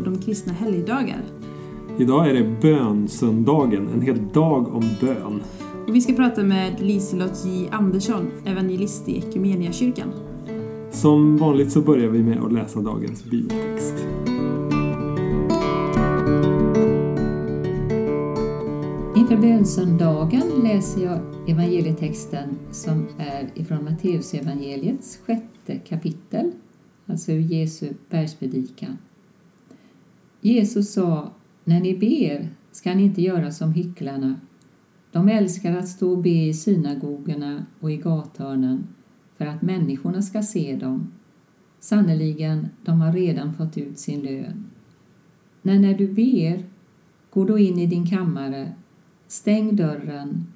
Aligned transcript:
på 0.00 0.10
de 0.10 0.18
kristna 0.18 0.52
helgdagar. 0.52 1.22
Idag 1.98 2.28
är 2.28 2.34
det 2.34 2.60
bönsöndagen, 2.62 3.88
en 3.88 4.02
hel 4.02 4.28
dag 4.32 4.74
om 4.74 4.82
bön. 5.00 5.42
Och 5.88 5.94
vi 5.94 6.00
ska 6.00 6.12
prata 6.12 6.42
med 6.42 6.80
Liselott 6.80 7.44
J 7.44 7.68
Andersson, 7.72 8.30
evangelist 8.44 9.08
i 9.08 9.18
Equmeniakyrkan. 9.18 10.08
Som 10.90 11.36
vanligt 11.36 11.72
så 11.72 11.80
börjar 11.80 12.08
vi 12.08 12.22
med 12.22 12.42
att 12.42 12.52
läsa 12.52 12.80
dagens 12.80 13.24
bibeltext. 13.24 13.94
Inför 19.16 19.36
bönsöndagen 19.36 20.48
läser 20.62 21.04
jag 21.04 21.18
evangelietexten 21.48 22.58
som 22.70 23.06
är 23.18 23.50
ifrån 23.54 23.84
Matteusevangeliets 23.84 25.18
sjätte 25.26 25.76
kapitel, 25.88 26.52
alltså 27.06 27.32
ur 27.32 27.40
Jesu 27.40 27.88
bergspredikan. 28.10 28.96
Jesus 30.40 30.92
sa, 30.92 31.30
när 31.64 31.80
ni 31.80 31.98
ber 31.98 32.48
ska 32.72 32.94
ni 32.94 33.02
inte 33.02 33.22
göra 33.22 33.50
som 33.50 33.72
hycklarna. 33.72 34.40
De 35.12 35.28
älskar 35.28 35.76
att 35.76 35.88
stå 35.88 36.10
och 36.10 36.22
be 36.22 36.28
i 36.28 36.54
synagogorna 36.54 37.66
och 37.80 37.92
i 37.92 37.96
gathörnen 37.96 38.86
för 39.38 39.46
att 39.46 39.62
människorna 39.62 40.22
ska 40.22 40.42
se 40.42 40.76
dem. 40.76 41.12
Sannerligen, 41.80 42.68
de 42.84 43.00
har 43.00 43.12
redan 43.12 43.54
fått 43.54 43.78
ut 43.78 43.98
sin 43.98 44.20
lön. 44.20 44.64
Men 45.62 45.82
när 45.82 45.94
du 45.94 46.08
ber, 46.08 46.64
gå 47.30 47.44
då 47.44 47.58
in 47.58 47.78
i 47.78 47.86
din 47.86 48.06
kammare, 48.06 48.72
stäng 49.26 49.76
dörren 49.76 50.46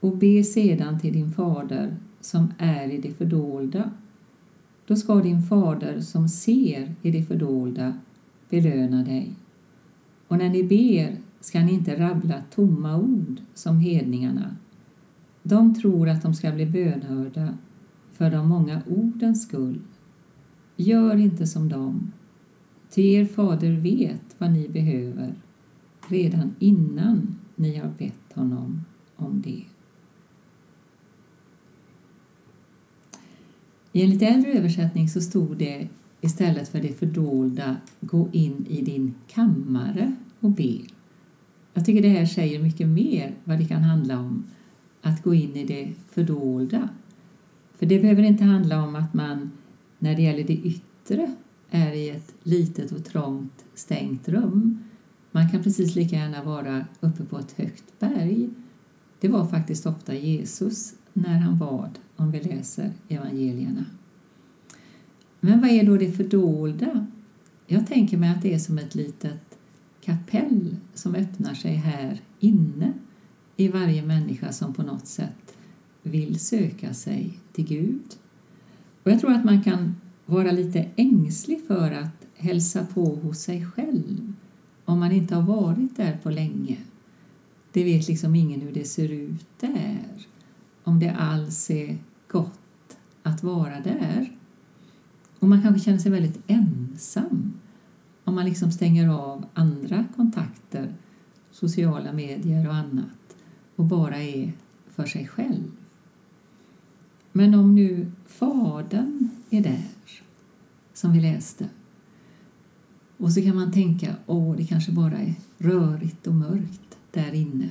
och 0.00 0.16
be 0.16 0.44
sedan 0.44 1.00
till 1.00 1.12
din 1.12 1.32
fader 1.32 1.96
som 2.20 2.52
är 2.58 2.90
i 2.90 2.98
det 2.98 3.12
fördolda. 3.12 3.90
Då 4.86 4.96
ska 4.96 5.14
din 5.14 5.42
fader 5.42 6.00
som 6.00 6.28
ser 6.28 6.94
i 7.02 7.10
det 7.10 7.22
fördolda 7.22 7.94
belöna 8.50 9.02
dig. 9.04 9.34
Och 10.28 10.38
när 10.38 10.48
ni 10.48 10.64
ber 10.64 11.16
ska 11.40 11.60
ni 11.60 11.72
inte 11.72 12.00
rabbla 12.00 12.42
tomma 12.50 12.96
ord 12.96 13.40
som 13.54 13.78
hedningarna. 13.78 14.56
De 15.42 15.74
tror 15.74 16.08
att 16.08 16.22
de 16.22 16.34
ska 16.34 16.52
bli 16.52 16.66
bönhörda 16.66 17.58
för 18.12 18.30
de 18.30 18.48
många 18.48 18.82
ordens 18.88 19.42
skull. 19.42 19.80
Gör 20.76 21.16
inte 21.16 21.46
som 21.46 21.68
dem, 21.68 22.12
ty 22.90 23.02
er 23.02 23.24
fader 23.24 23.72
vet 23.72 24.34
vad 24.38 24.50
ni 24.50 24.68
behöver 24.68 25.34
redan 26.08 26.54
innan 26.58 27.38
ni 27.54 27.76
har 27.76 27.90
bett 27.98 28.32
honom 28.34 28.84
om 29.16 29.42
det. 29.44 29.64
I 33.92 34.02
en 34.02 34.10
lite 34.10 34.26
äldre 34.26 34.52
översättning 34.52 35.08
så 35.08 35.20
stod 35.20 35.56
det 35.56 35.88
istället 36.26 36.68
för 36.68 36.80
det 36.80 36.98
fördolda 36.98 37.76
gå 38.00 38.28
in 38.32 38.66
i 38.68 38.82
din 38.82 39.14
kammare 39.28 40.12
och 40.40 40.50
be. 40.50 40.78
Jag 41.74 41.84
tycker 41.84 42.02
det 42.02 42.08
här 42.08 42.26
säger 42.26 42.62
mycket 42.62 42.88
mer 42.88 43.34
vad 43.44 43.58
det 43.58 43.64
kan 43.64 43.82
handla 43.82 44.18
om 44.18 44.44
att 45.02 45.22
gå 45.22 45.34
in 45.34 45.56
i 45.56 45.64
det 45.64 45.92
fördolda. 46.10 46.88
För 47.78 47.86
det 47.86 47.98
behöver 47.98 48.22
inte 48.22 48.44
handla 48.44 48.82
om 48.82 48.96
att 48.96 49.14
man 49.14 49.50
när 49.98 50.16
det 50.16 50.22
gäller 50.22 50.44
det 50.44 50.56
yttre 50.56 51.34
är 51.70 51.92
i 51.92 52.08
ett 52.08 52.34
litet 52.42 52.92
och 52.92 53.04
trångt 53.04 53.64
stängt 53.74 54.28
rum. 54.28 54.84
Man 55.30 55.50
kan 55.50 55.62
precis 55.62 55.94
lika 55.94 56.16
gärna 56.16 56.42
vara 56.42 56.84
uppe 57.00 57.24
på 57.24 57.38
ett 57.38 57.52
högt 57.52 57.98
berg. 57.98 58.50
Det 59.20 59.28
var 59.28 59.46
faktiskt 59.46 59.86
ofta 59.86 60.14
Jesus 60.14 60.94
när 61.12 61.38
han 61.38 61.58
bad, 61.58 61.98
om 62.16 62.30
vi 62.30 62.40
läser 62.40 62.92
evangelierna. 63.08 63.84
Men 65.40 65.60
vad 65.60 65.70
är 65.70 65.86
då 65.86 65.96
det 65.96 66.12
fördolda? 66.12 67.06
Jag 67.66 67.86
tänker 67.86 68.16
mig 68.16 68.30
att 68.30 68.42
det 68.42 68.54
är 68.54 68.58
som 68.58 68.78
ett 68.78 68.94
litet 68.94 69.58
kapell 70.00 70.76
som 70.94 71.14
öppnar 71.14 71.54
sig 71.54 71.74
här 71.74 72.20
inne 72.40 72.92
i 73.56 73.68
varje 73.68 74.02
människa 74.02 74.52
som 74.52 74.74
på 74.74 74.82
något 74.82 75.06
sätt 75.06 75.56
vill 76.02 76.40
söka 76.40 76.94
sig 76.94 77.38
till 77.52 77.66
Gud. 77.66 78.16
Och 79.02 79.10
jag 79.10 79.20
tror 79.20 79.32
att 79.32 79.44
man 79.44 79.62
kan 79.62 79.96
vara 80.26 80.50
lite 80.50 80.86
ängslig 80.96 81.66
för 81.66 81.92
att 81.92 82.26
hälsa 82.34 82.86
på 82.94 83.14
hos 83.14 83.38
sig 83.38 83.66
själv 83.66 84.32
om 84.84 84.98
man 84.98 85.12
inte 85.12 85.34
har 85.34 85.42
varit 85.42 85.96
där 85.96 86.18
på 86.22 86.30
länge. 86.30 86.76
Det 87.72 87.84
vet 87.84 88.08
liksom 88.08 88.34
ingen 88.34 88.60
hur 88.60 88.72
det 88.72 88.84
ser 88.84 89.08
ut 89.08 89.46
där, 89.60 90.26
om 90.84 91.00
det 91.00 91.10
alls 91.10 91.70
är 91.70 91.98
gott 92.28 92.98
att 93.22 93.42
vara 93.42 93.80
där. 93.80 94.35
Och 95.38 95.48
man 95.48 95.62
kanske 95.62 95.84
känner 95.84 95.98
sig 95.98 96.10
väldigt 96.10 96.40
ensam 96.46 97.52
om 98.24 98.34
man 98.34 98.44
liksom 98.44 98.72
stänger 98.72 99.08
av 99.08 99.46
andra 99.54 100.04
kontakter, 100.16 100.94
sociala 101.50 102.12
medier 102.12 102.68
och 102.68 102.74
annat 102.74 103.36
och 103.76 103.84
bara 103.84 104.16
är 104.16 104.52
för 104.88 105.06
sig 105.06 105.26
själv. 105.28 105.70
Men 107.32 107.54
om 107.54 107.74
nu 107.74 108.12
Fadern 108.26 109.28
är 109.50 109.62
där, 109.62 109.90
som 110.92 111.12
vi 111.12 111.20
läste, 111.20 111.68
och 113.16 113.32
så 113.32 113.42
kan 113.42 113.56
man 113.56 113.72
tänka, 113.72 114.16
åh, 114.26 114.56
det 114.56 114.64
kanske 114.64 114.92
bara 114.92 115.18
är 115.18 115.34
rörigt 115.58 116.26
och 116.26 116.34
mörkt 116.34 116.98
där 117.12 117.34
inne. 117.34 117.68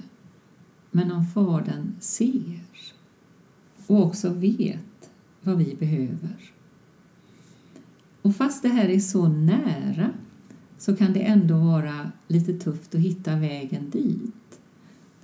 Men 0.91 1.11
om 1.11 1.25
Fadern 1.25 1.95
ser 1.99 2.61
och 3.87 4.05
också 4.05 4.29
vet 4.29 5.09
vad 5.41 5.57
vi 5.57 5.75
behöver. 5.75 6.54
Och 8.25 8.35
fast 8.35 8.61
det 8.63 8.69
här 8.69 8.89
är 8.89 8.99
så 8.99 9.27
nära 9.27 10.09
så 10.77 10.95
kan 10.95 11.13
det 11.13 11.19
ändå 11.21 11.57
vara 11.57 12.11
lite 12.27 12.53
tufft 12.53 12.95
att 12.95 13.01
hitta 13.01 13.35
vägen 13.35 13.89
dit. 13.89 14.59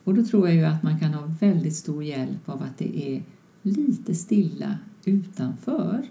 Och 0.04 0.14
då 0.14 0.24
tror 0.24 0.48
jag 0.48 0.56
ju 0.56 0.64
att 0.64 0.84
man 0.84 1.00
kan 1.00 1.14
ha 1.14 1.36
väldigt 1.40 1.76
stor 1.76 2.04
hjälp 2.04 2.50
av 2.50 2.64
att 2.64 2.78
det 2.78 3.16
är 3.16 3.24
lite 3.62 4.16
stilla 4.16 4.78
utanför. 5.06 6.02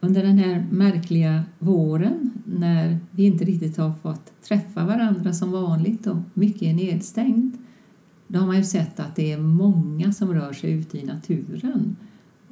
Under 0.00 0.22
den 0.22 0.38
här 0.38 0.66
märkliga 0.70 1.44
våren 1.58 2.30
när 2.44 2.98
vi 3.10 3.24
inte 3.24 3.44
riktigt 3.44 3.76
har 3.76 3.92
fått 4.02 4.42
träffa 4.42 4.84
varandra 4.84 5.32
som 5.32 5.52
vanligt 5.52 6.06
och 6.06 6.16
mycket 6.34 6.62
är 6.62 6.74
nedstängt, 6.74 7.60
då 8.26 8.38
har 8.38 8.46
man 8.46 8.56
ju 8.56 8.64
sett 8.64 9.00
att 9.00 9.16
det 9.16 9.32
är 9.32 9.38
många 9.38 10.12
som 10.12 10.34
rör 10.34 10.52
sig 10.52 10.72
ute 10.72 10.98
i 10.98 11.04
naturen. 11.04 11.96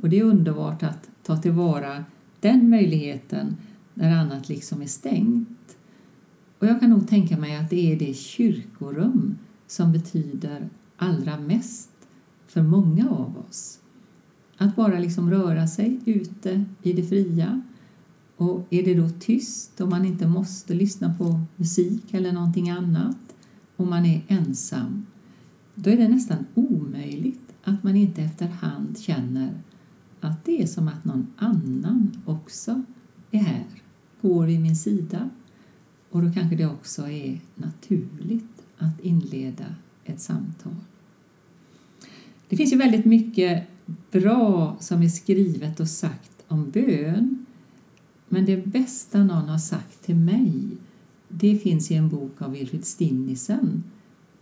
Och 0.00 0.08
det 0.08 0.18
är 0.18 0.24
underbart 0.24 0.82
att 0.82 1.10
ta 1.22 1.36
tillvara 1.36 2.04
den 2.40 2.70
möjligheten 2.70 3.56
när 3.94 4.16
annat 4.16 4.48
liksom 4.48 4.82
är 4.82 4.86
stängt. 4.86 5.76
Och 6.58 6.66
jag 6.66 6.80
kan 6.80 6.90
nog 6.90 7.08
tänka 7.08 7.36
mig 7.36 7.56
att 7.56 7.70
det 7.70 7.92
är 7.92 7.98
det 7.98 8.14
kyrkorum 8.14 9.38
som 9.66 9.92
betyder 9.92 10.68
allra 10.96 11.38
mest 11.40 11.90
för 12.46 12.62
många 12.62 13.10
av 13.10 13.44
oss. 13.48 13.78
Att 14.56 14.76
bara 14.76 14.98
liksom 14.98 15.30
röra 15.30 15.66
sig 15.66 16.00
ute 16.04 16.64
i 16.82 16.92
det 16.92 17.02
fria. 17.02 17.62
Och 18.36 18.66
är 18.70 18.82
det 18.82 18.94
då 18.94 19.08
tyst 19.08 19.80
och 19.80 19.88
man 19.88 20.04
inte 20.04 20.26
måste 20.26 20.74
lyssna 20.74 21.14
på 21.14 21.40
musik 21.56 22.14
eller 22.14 22.32
någonting 22.32 22.70
annat 22.70 23.16
och 23.76 23.86
man 23.86 24.06
är 24.06 24.22
ensam, 24.28 25.06
då 25.74 25.90
är 25.90 25.96
det 25.96 26.08
nästan 26.08 26.46
omöjligt 26.54 27.54
att 27.64 27.84
man 27.84 27.96
inte 27.96 28.22
efterhand 28.22 28.98
känner 28.98 29.50
att 30.20 30.44
det 30.44 30.62
är 30.62 30.66
som 30.66 30.88
att 30.88 31.04
någon 31.04 31.26
annan 31.36 32.22
också 32.24 32.82
är 33.30 33.38
här, 33.38 33.64
går 34.20 34.46
vid 34.46 34.60
min 34.60 34.76
sida. 34.76 35.30
Och 36.10 36.22
då 36.22 36.32
kanske 36.32 36.56
det 36.56 36.66
också 36.66 37.08
är 37.08 37.40
naturligt 37.54 38.62
att 38.78 39.00
inleda 39.00 39.64
ett 40.04 40.20
samtal. 40.20 40.74
Det 42.48 42.56
finns 42.56 42.72
ju 42.72 42.76
väldigt 42.76 43.04
mycket 43.04 43.66
bra 44.10 44.76
som 44.80 45.02
är 45.02 45.08
skrivet 45.08 45.80
och 45.80 45.88
sagt 45.88 46.44
om 46.48 46.70
bön. 46.70 47.46
Men 48.28 48.44
det 48.44 48.66
bästa 48.66 49.24
någon 49.24 49.48
har 49.48 49.58
sagt 49.58 50.04
till 50.04 50.16
mig, 50.16 50.54
det 51.28 51.58
finns 51.58 51.90
i 51.90 51.94
en 51.94 52.08
bok 52.08 52.42
av 52.42 52.52
Wilfrid 52.52 52.84
Stinnisen, 52.84 53.84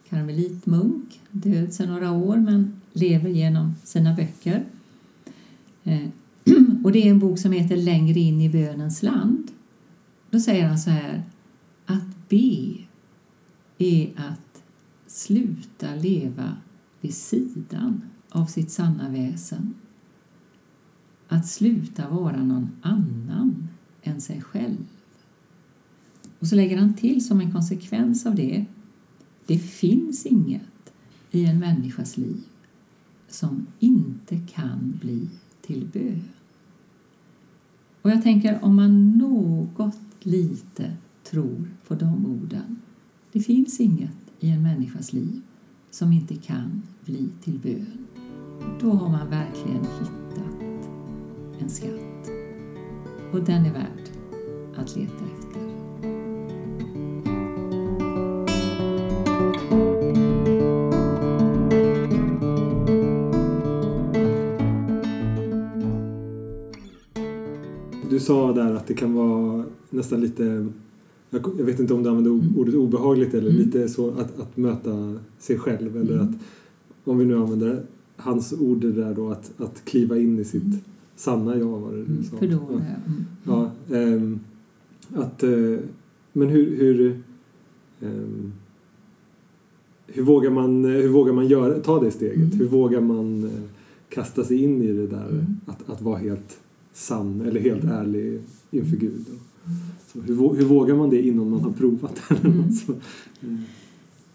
karmelitmunk, 0.09 1.21
död 1.31 1.75
sedan 1.75 1.89
några 1.89 2.11
år 2.11 2.37
men 2.37 2.81
lever 2.93 3.31
genom 3.31 3.75
sina 3.85 4.15
böcker. 4.15 4.65
Eh, 5.87 6.09
och 6.85 6.93
det 6.93 7.07
är 7.07 7.11
en 7.11 7.19
bok 7.19 7.39
som 7.39 7.53
heter 7.53 7.77
Längre 7.77 8.21
in 8.21 8.41
i 8.41 8.49
bönens 8.49 9.03
land. 9.03 9.51
Då 10.31 10.41
säger 10.41 10.69
han 10.69 10.79
så 10.79 10.91
här, 10.91 11.23
att 11.87 12.29
be 12.29 12.77
är 13.79 14.13
att 14.17 14.63
sluta 15.07 15.95
leva 15.95 16.57
vid 17.01 17.15
sidan 17.15 18.03
av 18.29 18.47
sitt 18.47 18.71
sanna 18.71 19.09
väsen. 19.09 19.75
Att 21.29 21.47
sluta 21.47 22.09
vara 22.09 22.43
någon 22.43 22.71
annan 22.83 23.69
än 24.03 24.21
sig 24.21 24.43
själv. 24.43 24.87
Och 26.39 26.47
så 26.47 26.57
lägger 26.57 26.79
han 26.79 26.95
till 26.95 27.27
som 27.27 27.41
en 27.41 27.53
konsekvens 27.53 28.27
av 28.27 28.35
det, 28.35 28.67
det 29.47 29.59
finns 29.59 30.27
inget 30.27 30.93
i 31.31 31.45
en 31.45 31.59
människas 31.59 32.17
liv 32.17 32.43
som 33.29 33.67
inte 33.79 34.41
kan 34.55 34.99
bli 35.01 35.29
till 35.67 35.87
bön. 35.93 36.29
Och 38.03 38.11
jag 38.11 38.23
tänker 38.23 38.65
om 38.65 38.77
man 38.77 39.19
något 39.19 39.97
lite 40.21 40.93
tror 41.23 41.65
på 41.89 41.95
de 41.95 42.27
orden. 42.27 42.81
Det 43.33 43.41
finns 43.41 43.81
inget 43.81 44.17
i 44.41 44.51
en 44.51 44.63
människas 44.63 45.13
liv 45.13 45.41
som 45.91 46.13
inte 46.13 46.35
kan 46.35 46.83
bli 47.05 47.29
till 47.43 47.59
bön. 47.59 48.07
Då 48.81 48.91
har 48.91 49.09
man 49.09 49.31
verkligen 49.31 49.81
hittat 49.81 50.89
en 51.59 51.71
skatt. 51.71 52.31
Och 53.33 53.45
den 53.45 53.67
är 53.67 53.73
värd 53.73 54.11
att 54.77 54.97
leta 54.97 55.25
efter. 55.39 55.56
Sa 68.27 68.53
där 68.53 68.75
att 68.75 68.87
det 68.87 68.95
kan 68.95 69.15
vara 69.15 69.65
nästan 69.91 70.21
lite 70.21 70.67
jag 71.31 71.65
vet 71.65 71.81
inte 71.81 71.95
om 71.95 72.03
du 72.03 72.09
använder 72.09 72.31
Mm. 72.31 72.59
ordet 72.59 72.75
obehagligt 72.75 73.35
eller 73.35 73.51
Mm. 73.51 73.63
lite 73.63 73.89
så 73.89 74.11
att, 74.11 74.41
att 74.41 74.57
möta 74.57 75.19
sig 75.39 75.59
själv 75.59 75.97
eller 75.97 76.15
Mm. 76.15 76.27
att 76.29 76.35
om 77.05 77.19
vi 77.19 77.25
nu 77.25 77.37
använder 77.39 77.83
hans 78.17 78.53
ord 78.53 78.81
där 78.81 79.15
då 79.15 79.31
att, 79.31 79.53
att 79.61 79.85
kliva 79.85 80.19
in 80.19 80.39
i 80.39 80.45
sitt 80.45 80.63
Mm. 80.65 80.79
sanna 81.17 81.57
jag 81.57 81.67
var 81.67 81.91
det 81.93 81.97
du 81.97 82.03
Mm, 82.05 82.25
sa. 82.25 82.37
För 82.37 82.47
då, 82.47 82.81
Ja. 83.45 83.71
Ja, 83.89 83.97
ehm, 83.97 84.41
att, 85.15 85.43
eh, 85.43 85.79
men 86.33 86.49
hur, 86.49 86.77
hur, 86.77 87.21
ehm, 88.01 88.53
hur, 90.07 90.23
vågar 90.23 90.51
man, 90.51 90.85
hur 90.85 91.09
vågar 91.09 91.33
man 91.33 91.47
göra, 91.47 91.79
ta 91.79 92.01
det 92.01 92.11
steget? 92.11 92.61
Hur 92.61 92.67
vågar 92.69 93.01
man 93.01 93.45
eh, 93.45 93.51
kasta 94.09 94.45
sig 94.45 94.63
in 94.63 94.83
i 94.83 94.93
det 94.93 95.07
där 95.07 95.47
att, 95.67 95.91
att 95.91 96.03
vara 96.03 96.19
helt 96.19 96.59
sann 96.97 97.41
eller 97.41 97.61
helt 97.61 97.85
ärlig 97.85 98.41
inför 98.71 98.97
Gud? 98.97 99.27
Så 100.13 100.21
hur, 100.21 100.55
hur 100.55 100.65
vågar 100.65 100.95
man 100.95 101.11
det 101.11 101.27
innan 101.27 101.51
man 101.51 101.61
har 101.61 101.73
provat? 101.73 102.21
Mm. 102.45 102.73
så? 102.73 102.93
Mm. 103.43 103.63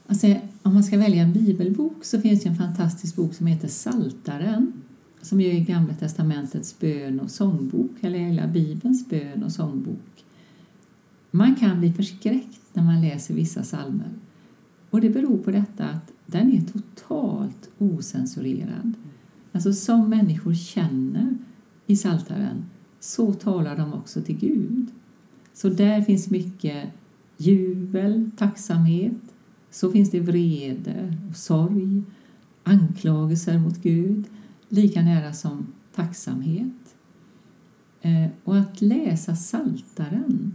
Alltså, 0.08 0.28
om 0.64 0.74
man 0.74 0.84
ska 0.84 0.98
välja 0.98 1.24
en 1.24 1.34
bibelbok 1.34 2.06
så 2.06 2.22
finns 2.22 2.44
det 2.44 2.50
en 2.50 2.56
fantastisk 2.56 3.16
bok 3.16 3.34
som 3.34 3.48
heter 3.48 3.68
Saltaren 3.68 4.74
som 5.22 5.42
ju 5.42 5.48
är 5.48 5.60
Gamla 5.60 5.94
testamentets 5.94 6.80
bön 6.80 7.20
och 7.20 7.32
sångbok, 7.32 7.92
eller 8.02 8.20
hela 8.20 8.48
Bibelns 8.48 9.10
bön 9.10 9.44
och 9.44 9.52
sångbok. 9.52 10.26
Man 11.32 11.56
kan 11.56 11.80
bli 11.80 11.94
förskräckt 11.94 12.62
när 12.74 12.84
man 12.84 13.02
läser 13.02 13.34
vissa 13.34 13.62
psalmer. 13.62 14.10
Och 14.90 15.02
det 15.02 15.10
beror 15.10 15.38
på 15.38 15.52
detta 15.52 15.86
att 15.86 16.12
den 16.26 16.52
är 16.54 16.62
totalt 16.62 17.70
osensurerad. 17.78 18.94
Alltså 19.52 19.74
som 19.74 20.10
människor 20.10 20.54
känner 20.54 21.38
i 21.88 21.96
Saltaren 21.96 22.66
så 23.00 23.34
talar 23.34 23.78
de 23.78 23.94
också 23.94 24.22
till 24.22 24.38
Gud. 24.38 24.88
Så 25.54 25.70
där 25.70 26.02
finns 26.02 26.30
mycket 26.30 26.90
jubel, 27.38 28.32
tacksamhet, 28.38 29.34
så 29.70 29.92
finns 29.92 30.12
det 30.12 30.20
vrede 30.20 31.18
och 31.30 31.36
sorg, 31.36 32.04
anklagelser 32.64 33.60
mot 33.60 33.78
Gud, 33.78 34.26
lika 34.70 35.02
nära 35.02 35.34
som 35.34 35.68
tacksamhet. 35.96 36.96
Eh, 38.02 38.28
och 38.44 38.58
att 38.58 38.82
läsa 38.82 39.36
Saltaren 39.36 40.54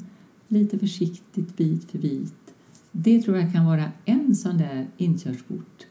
lite 0.49 0.78
försiktigt, 0.78 1.56
bit 1.56 1.90
för 1.90 1.99
bit, 1.99 2.55
det 2.93 3.23
tror 3.23 3.37
jag 3.37 3.52
kan 3.52 3.67
vara 3.67 3.93
en 4.05 4.34
sån 4.34 4.58
där 4.58 4.87
inkörsport 4.96 5.87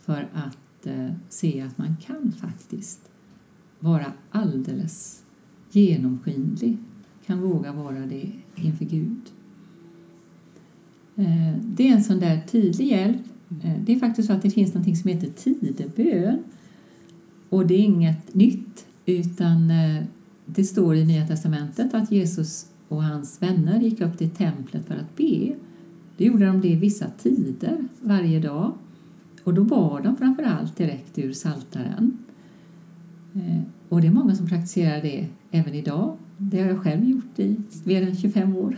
för 0.00 0.28
att 0.34 0.86
eh, 0.86 1.10
se 1.28 1.60
att 1.60 1.78
man 1.78 1.96
kan 2.06 2.32
faktiskt 2.32 3.11
vara 3.82 4.12
alldeles 4.30 5.22
genomskinlig, 5.70 6.76
kan 7.26 7.40
våga 7.40 7.72
vara 7.72 8.06
det 8.06 8.30
inför 8.56 8.84
Gud. 8.84 9.20
Eh, 11.16 11.56
det 11.64 11.88
är 11.88 11.92
en 11.92 12.04
sån 12.04 12.20
där 12.20 12.40
tydlig 12.40 12.86
hjälp. 12.86 13.22
Eh, 13.62 13.82
det 13.84 13.92
är 13.94 13.98
faktiskt 13.98 14.28
så 14.28 14.34
att 14.34 14.42
det 14.42 14.50
finns 14.50 14.74
något 14.74 14.98
som 14.98 15.10
heter 15.10 15.28
tidebön. 15.28 16.38
Och 17.48 17.66
det 17.66 17.74
är 17.74 17.80
inget 17.80 18.34
nytt, 18.34 18.86
utan 19.06 19.70
eh, 19.70 20.04
det 20.46 20.64
står 20.64 20.96
i 20.96 21.04
Nya 21.04 21.26
Testamentet 21.26 21.94
att 21.94 22.12
Jesus 22.12 22.66
och 22.88 23.02
hans 23.02 23.42
vänner 23.42 23.80
gick 23.80 24.00
upp 24.00 24.18
till 24.18 24.30
templet 24.30 24.86
för 24.86 24.94
att 24.94 25.16
be. 25.16 25.54
Det 26.16 26.24
gjorde 26.24 26.46
de 26.46 26.60
det 26.60 26.76
vissa 26.76 27.06
tider 27.18 27.88
varje 28.00 28.40
dag. 28.40 28.74
Och 29.44 29.54
då 29.54 29.64
bad 29.64 30.04
de 30.04 30.16
framför 30.16 30.42
allt 30.42 30.76
direkt 30.76 31.18
ur 31.18 31.32
Saltaren. 31.32 32.18
Eh, 33.34 33.60
Och 33.88 34.00
det 34.00 34.06
är 34.06 34.12
många 34.12 34.34
som 34.36 34.46
praktiserar 34.48 35.02
det 35.02 35.26
även 35.50 35.74
idag. 35.74 36.16
Det 36.38 36.60
har 36.60 36.68
jag 36.68 36.82
själv 36.82 37.04
gjort 37.04 37.38
i 37.38 37.56
mer 37.84 38.02
än 38.02 38.16
25 38.16 38.56
år. 38.56 38.76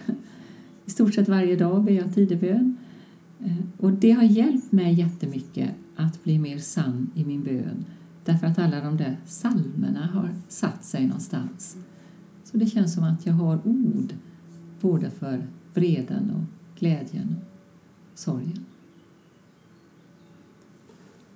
I 0.87 0.91
stort 0.91 1.15
sett 1.15 1.29
varje 1.29 1.57
dag 1.57 1.85
ber 1.85 1.93
jag 1.93 2.15
tidebön. 2.15 2.77
Eh, 3.45 3.57
och 3.79 3.93
det 3.93 4.11
har 4.11 4.23
hjälpt 4.23 4.73
mig 4.73 4.95
jättemycket 4.95 5.71
att 5.97 6.25
bli 6.25 6.39
mer 6.39 6.59
sann 6.59 7.11
i 7.15 7.25
min 7.25 7.43
bön. 7.45 7.85
Därför 8.25 8.47
att 8.47 8.59
alla 8.59 8.81
de 8.81 8.97
där 8.97 9.17
salmerna 9.27 10.07
har 10.07 10.35
satt 10.49 10.85
sig 10.85 11.07
någonstans. 11.07 11.77
Så 12.45 12.57
det 12.57 12.67
känns 12.67 12.95
som 12.95 13.05
att 13.05 13.27
jag 13.27 13.33
har 13.35 13.59
ord 13.65 14.15
både 14.81 15.11
för 15.11 15.47
vreden 15.75 16.31
och 16.31 16.79
glädjen 16.79 17.37
och 18.13 18.19
sorgen. 18.19 18.65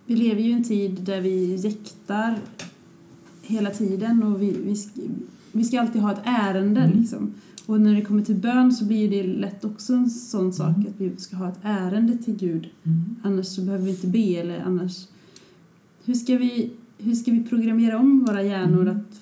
Vi 0.06 0.16
lever 0.16 0.42
ju 0.42 0.50
i 0.50 0.52
en 0.52 0.64
tid 0.64 1.00
där 1.02 1.20
vi 1.20 1.54
jäktar 1.56 2.38
hela 3.48 3.70
tiden 3.70 4.22
och 4.22 4.42
vi, 4.42 4.56
vi, 4.64 4.76
ska, 4.76 5.00
vi 5.52 5.64
ska 5.64 5.80
alltid 5.80 6.02
ha 6.02 6.12
ett 6.12 6.20
ärende. 6.24 6.80
Mm. 6.80 6.98
Liksom. 6.98 7.34
Och 7.66 7.80
när 7.80 7.94
det 7.94 8.02
kommer 8.02 8.22
till 8.22 8.34
bön 8.36 8.72
så 8.72 8.84
blir 8.84 9.10
det 9.10 9.22
lätt 9.22 9.64
också 9.64 9.92
en 9.94 10.10
sån 10.10 10.52
sak 10.52 10.76
Mm. 10.76 10.86
att 10.88 11.00
vi 11.00 11.16
ska 11.16 11.36
ha 11.36 11.48
ett 11.48 11.58
ärende 11.62 12.18
till 12.18 12.36
Gud. 12.36 12.68
Mm. 12.84 13.16
Annars 13.22 13.46
så 13.46 13.62
behöver 13.62 13.84
vi 13.84 13.90
inte 13.90 14.06
be 14.06 14.18
eller 14.36 14.60
annars... 14.60 15.06
Hur 16.04 16.14
ska 16.14 16.36
vi, 16.38 16.70
hur 16.98 17.14
ska 17.14 17.30
vi 17.32 17.44
programmera 17.44 17.98
om 17.98 18.24
våra 18.24 18.42
hjärnor 18.42 18.82
Mm. 18.82 18.96
att 18.96 19.20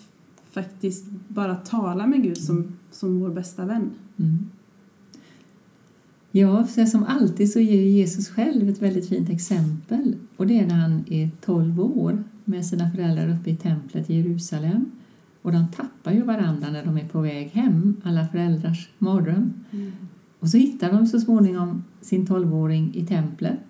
faktiskt 0.51 1.05
bara 1.29 1.55
tala 1.57 2.07
med 2.07 2.23
Gud 2.23 2.39
som, 2.39 2.65
som 2.91 3.21
vår 3.21 3.31
bästa 3.31 3.65
vän? 3.65 3.91
Mm. 4.17 4.39
Ja, 6.31 6.65
för 6.65 6.85
som 6.85 7.05
alltid 7.05 7.53
så 7.53 7.61
ger 7.61 7.83
Jesus 7.83 8.29
själv 8.29 8.69
ett 8.69 8.83
väldigt 8.83 9.09
fint 9.09 9.31
exempel. 9.31 10.15
Och 10.37 10.47
det 10.47 10.59
är 10.59 10.67
när 10.67 10.75
han 10.75 11.05
är 11.11 11.31
12 11.45 11.81
år 11.81 12.25
med 12.49 12.67
sina 12.67 12.91
föräldrar 12.91 13.29
uppe 13.29 13.51
i 13.51 13.57
templet 13.57 14.11
i 14.11 14.15
Jerusalem. 14.15 14.91
Och 15.43 15.53
de 15.53 15.69
tappar 15.69 16.13
ju 16.13 16.23
varandra 16.23 16.71
när 16.71 16.85
de 16.85 16.99
är 16.99 17.09
på 17.09 17.21
väg 17.21 17.49
hem, 17.49 17.97
alla 18.05 18.29
föräldrars 18.29 18.89
mardröm. 18.99 19.53
Och 20.41 20.49
så 20.49 20.57
hittar 20.57 20.93
de 20.93 21.07
så 21.07 21.21
småningom 21.21 21.85
sin 22.01 22.27
12-åring 22.27 22.95
i 22.95 23.07
templet. 23.07 23.61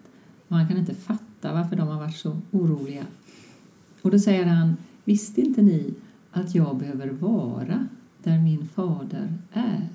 Och 0.49 0.57
han 0.57 0.69
kan 0.69 0.79
inte 0.79 0.95
fatta 0.95 1.53
varför 1.53 1.77
de 1.77 1.89
har 1.89 2.01
varit 2.01 2.17
så 2.17 2.37
oroliga. 2.51 3.05
Och 4.03 4.11
då 4.11 4.19
säger 4.19 4.47
han, 4.47 4.77
visste 5.05 5.41
inte 5.41 5.63
ni 5.63 5.95
att 6.33 6.55
jag 6.55 6.77
behöver 6.77 7.09
vara 7.09 7.87
där 8.23 8.39
min 8.39 8.69
fader 8.69 9.35
är? 9.53 9.89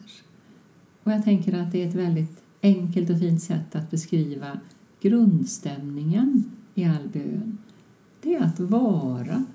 Och 1.03 1.11
jag 1.11 1.23
tänker 1.23 1.59
att 1.59 1.71
det 1.71 1.83
är 1.83 1.89
ett 1.89 1.95
väldigt 1.95 2.43
enkelt 2.61 3.09
och 3.09 3.19
fint 3.19 3.41
sätt 3.41 3.75
att 3.75 3.91
beskriva 3.91 4.59
grundstämningen 5.01 6.43
i 6.75 6.85
all 6.85 7.09
bön. 7.13 7.57
Det 8.21 8.35
är 8.35 8.41
att 8.41 8.59
vara 8.59 9.45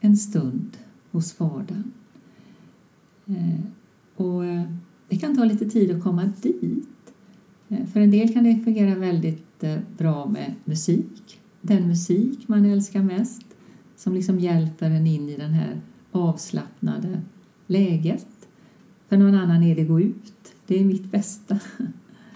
en 0.00 0.16
stund 0.16 0.76
hos 1.10 1.32
Fadern. 1.32 1.92
Eh, 3.26 3.60
och 4.16 4.44
eh, 4.44 4.62
det 5.08 5.16
kan 5.16 5.36
ta 5.36 5.44
lite 5.44 5.70
tid 5.70 5.90
att 5.90 6.02
komma 6.02 6.32
dit. 6.42 7.14
Eh, 7.68 7.86
för 7.86 8.00
en 8.00 8.10
del 8.10 8.32
kan 8.32 8.44
det 8.44 8.60
fungera 8.64 8.94
väldigt 8.94 9.64
bra 9.98 10.26
med 10.26 10.54
musik. 10.64 11.40
Den 11.60 11.88
musik 11.88 12.48
man 12.48 12.64
älskar 12.64 13.02
mest 13.02 13.46
som 13.96 14.14
liksom 14.14 14.40
hjälper 14.40 14.90
en 14.90 15.06
in 15.06 15.28
i 15.28 15.36
det 15.36 15.44
här 15.44 15.80
avslappnade 16.12 17.20
läget. 17.66 18.48
För 19.08 19.16
någon 19.16 19.34
annan 19.34 19.62
är 19.62 19.76
det 19.76 19.84
gå 19.84 20.00
ut. 20.00 20.54
Det 20.66 20.80
är 20.80 20.84
mitt 20.84 21.10
bästa. 21.10 21.58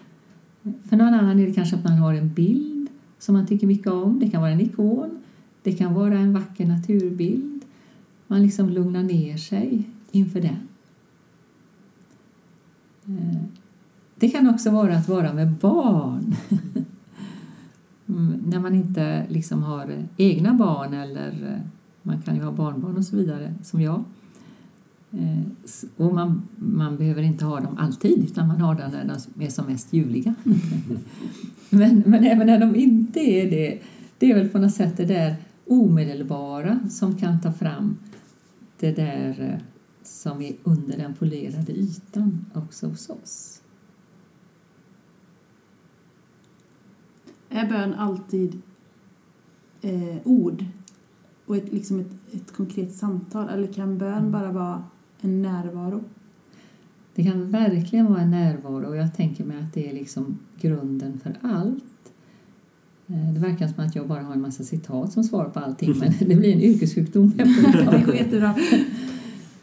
För 0.62 0.96
någon 0.96 1.14
annan 1.14 1.40
är 1.40 1.46
det 1.46 1.52
kanske 1.52 1.76
att 1.76 1.84
man 1.84 1.98
har 1.98 2.14
en 2.14 2.32
bild 2.32 2.88
som 3.18 3.34
man 3.34 3.46
tycker 3.46 3.66
mycket 3.66 3.86
om. 3.86 4.18
Det 4.18 4.30
kan 4.30 4.40
vara 4.40 4.50
en 4.50 4.60
ikon. 4.60 5.18
Det 5.66 5.73
kan 5.73 5.94
vara 5.94 6.18
en 6.18 6.32
vacker 6.32 6.66
naturbild. 6.66 7.64
Man 8.26 8.42
liksom 8.42 8.68
lugnar 8.68 9.02
ner 9.02 9.37
sig 9.37 9.82
inför 10.11 10.40
den. 10.40 10.68
Eh, 13.06 13.42
det 14.14 14.28
kan 14.28 14.50
också 14.50 14.70
vara 14.70 14.96
att 14.96 15.08
vara 15.08 15.32
med 15.32 15.52
barn. 15.52 16.37
Mm, 18.08 18.42
när 18.46 18.61
man 18.61 18.75
inte 18.75 19.26
liksom 19.28 19.62
har 19.62 20.08
egna 20.16 20.54
barn 20.54 20.94
eller 20.94 21.52
eh, 21.52 21.61
man 22.02 22.23
kan 22.23 22.37
ju 22.37 22.42
ha 22.42 22.52
barnbarn 22.52 22.96
och 22.96 23.04
så 23.04 23.16
vidare 23.16 23.54
som 23.62 23.80
jag. 23.80 24.04
Eh, 25.12 25.42
och 25.96 26.14
man, 26.14 26.42
man 26.56 26.96
behöver 26.96 27.23
inte 27.23 27.44
ha 27.44 27.61
dem 27.61 27.78
alltid 27.78 28.25
utan 28.25 28.49
man 28.49 28.61
har 28.61 28.75
dem 28.75 28.90
när 28.90 29.18
de 29.35 29.44
är 29.44 29.50
som 29.50 29.66
mest 29.66 29.92
ljuvliga. 29.92 30.35
men, 31.70 32.02
men 32.06 32.25
även 32.25 32.46
när 32.46 32.61
de 32.61 32.76
inte 32.76 33.20
är 33.20 33.50
det, 33.50 33.78
det 34.18 34.30
är 34.30 34.35
väl 34.35 34.49
på 34.49 34.58
något 34.58 34.75
sätt 34.75 34.96
det 34.96 35.04
där 35.04 35.37
omedelbara 35.66 36.80
som 36.90 37.16
kan 37.16 37.40
ta 37.40 37.52
fram 37.52 37.96
det 38.78 38.92
där 38.92 39.40
eh, 39.40 39.61
som 40.02 40.42
är 40.42 40.56
under 40.64 40.96
den 40.96 41.14
polerade 41.14 41.73
ytan 41.73 42.46
också 42.54 42.88
hos 42.88 43.11
oss. 43.11 43.62
Är 47.49 47.68
bön 47.68 47.94
alltid 47.94 48.62
eh, 49.80 50.16
ord 50.25 50.64
och 51.46 51.56
ett, 51.56 51.73
liksom 51.73 52.00
ett, 52.00 52.12
ett 52.32 52.52
konkret 52.52 52.94
samtal 52.94 53.49
eller 53.49 53.73
kan 53.73 53.99
bön 53.99 54.18
mm. 54.18 54.32
bara 54.32 54.52
vara 54.52 54.85
en 55.20 55.42
närvaro? 55.42 56.04
Det 57.14 57.25
kan 57.25 57.50
verkligen 57.50 58.06
vara 58.06 58.20
en 58.20 58.30
närvaro 58.30 58.88
och 58.88 58.96
jag 58.96 59.14
tänker 59.14 59.44
mig 59.44 59.58
att 59.58 59.75
det 59.75 59.90
är 59.90 59.94
liksom 59.94 60.38
grunden 60.61 61.20
för 61.20 61.37
allt. 61.42 61.85
Eh, 63.08 63.32
Det 63.34 63.40
verkar 63.40 63.68
som 63.68 63.84
att 63.84 63.94
jag 63.96 64.08
bara 64.08 64.22
har 64.22 64.32
en 64.32 64.40
massa 64.40 64.64
citat 64.64 65.12
som 65.12 65.25
svar 65.25 65.44
på 65.44 65.60
allting 65.60 65.98
men 65.98 66.12
det 66.28 66.34
blir 66.36 66.52
en 66.52 66.60
yrkessjukdom 66.60 67.32
det 67.90 68.02
går 68.06 68.14
jättebra. 68.14 68.54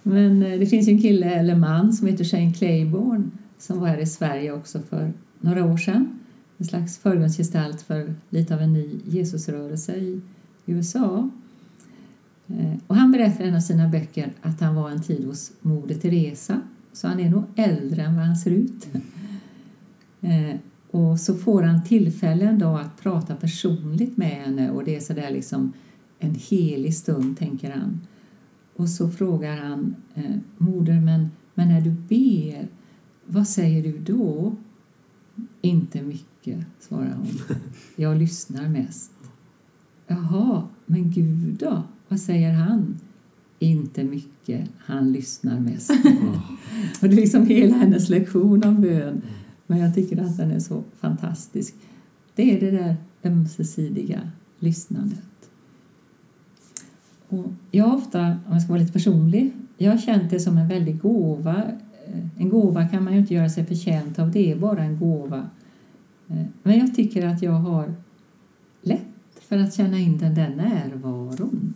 Men 0.03 0.43
eh, 0.43 0.59
det 0.59 0.65
finns 0.65 0.87
ju 0.87 0.91
en 0.91 1.01
kille 1.01 1.33
eller 1.33 1.55
man 1.55 1.93
som 1.93 2.07
heter 2.07 2.23
Shane 2.23 2.53
Claiborne 2.53 3.23
som 3.59 3.79
var 3.79 3.87
här 3.87 3.97
i 3.97 4.05
Sverige 4.05 4.51
också 4.51 4.79
för 4.89 5.13
några 5.41 5.65
år 5.65 5.77
sedan. 5.77 6.19
En 6.57 6.65
slags 6.65 6.97
förgrundsgestalt 6.97 7.81
för 7.81 8.13
lite 8.29 8.55
av 8.55 8.61
en 8.61 8.73
ny 8.73 8.89
Jesusrörelse 9.09 9.95
i 9.95 10.21
USA. 10.65 11.29
Eh, 12.47 12.73
Och 12.87 12.95
han 12.95 13.11
berättar 13.11 13.43
i 13.43 13.47
en 13.47 13.55
av 13.55 13.59
sina 13.59 13.87
böcker 13.87 14.33
att 14.41 14.61
han 14.61 14.75
var 14.75 14.89
en 14.89 15.01
tid 15.03 15.25
hos 15.25 15.51
Moder 15.61 15.95
Teresa. 15.95 16.61
Så 16.93 17.07
han 17.07 17.19
är 17.19 17.29
nog 17.29 17.43
äldre 17.55 18.01
än 18.03 18.15
vad 18.15 18.25
han 18.25 18.35
ser 18.35 18.51
ut. 18.51 18.87
Och 20.93 21.19
så 21.19 21.35
får 21.35 21.63
han 21.63 21.83
tillfällen 21.83 22.59
då 22.59 22.67
att 22.67 23.01
prata 23.01 23.35
personligt 23.35 24.17
med 24.17 24.29
henne 24.29 24.71
och 24.71 24.83
det 24.83 24.95
är 24.95 24.99
sådär 24.99 25.31
liksom 25.31 25.73
en 26.19 26.35
helig 26.35 26.95
stund, 26.95 27.37
tänker 27.37 27.71
han. 27.71 27.99
Och 28.75 28.89
så 28.89 29.09
frågar 29.09 29.57
han 29.57 29.95
eh, 30.13 30.35
Moder, 30.57 31.01
men, 31.01 31.31
men 31.53 31.67
när 31.67 31.81
du 31.81 31.89
ber, 31.91 32.67
vad 33.25 33.47
säger 33.47 33.83
du 33.83 33.97
då? 33.97 34.55
Inte 35.61 36.01
mycket, 36.01 36.65
svarar 36.79 37.13
hon. 37.15 37.57
Jag 37.95 38.17
lyssnar 38.17 38.67
mest. 38.67 39.11
Jaha, 40.07 40.67
men 40.85 41.11
Gud 41.11 41.57
då? 41.59 41.83
Vad 42.07 42.19
säger 42.19 42.53
han? 42.53 42.99
Inte 43.59 44.03
mycket, 44.03 44.69
han 44.77 45.11
lyssnar 45.11 45.59
mest. 45.59 45.91
Och 47.01 47.09
det 47.09 47.15
är 47.15 47.21
liksom 47.21 47.45
hela 47.45 47.75
hennes 47.75 48.09
lektion 48.09 48.63
om 48.63 48.81
bön. 48.81 49.21
Men 49.67 49.79
jag 49.79 49.95
tycker 49.95 50.21
att 50.21 50.37
den 50.37 50.51
är 50.51 50.59
så 50.59 50.83
fantastisk. 50.99 51.75
Det 52.35 52.55
är 52.55 52.59
det 52.59 52.71
där 52.77 52.95
ömsesidiga 53.23 54.21
lyssnandet. 54.59 55.19
Och 57.29 57.45
jag 57.71 57.85
har 57.85 57.97
ofta, 57.97 58.19
om 58.47 58.53
jag 58.53 58.61
ska 58.61 58.69
vara 58.71 58.81
lite 58.81 58.93
personlig, 58.93 59.51
jag 59.77 59.91
har 59.91 59.97
känt 59.97 60.29
det 60.29 60.39
som 60.39 60.57
en 60.57 60.67
väldig 60.67 60.99
gåva. 61.01 61.63
Eh, 62.07 62.27
En 62.37 62.49
gåva 62.49 62.87
kan 62.87 63.03
man 63.03 63.13
ju 63.13 63.19
inte 63.19 63.33
göra 63.33 63.49
sig 63.49 63.65
förtjänt 63.65 64.19
av, 64.19 64.31
det 64.31 64.51
är 64.51 64.55
bara 64.55 64.83
en 64.83 64.99
gåva. 64.99 65.49
Eh, 66.27 66.45
Men 66.63 66.77
jag 66.79 66.95
tycker 66.95 67.27
att 67.27 67.41
jag 67.41 67.51
har 67.51 67.93
lätt 68.81 69.01
för 69.41 69.57
att 69.57 69.73
känna 69.73 69.99
in 69.99 70.17
den 70.17 70.35
där 70.35 70.49
närvaron. 70.49 71.73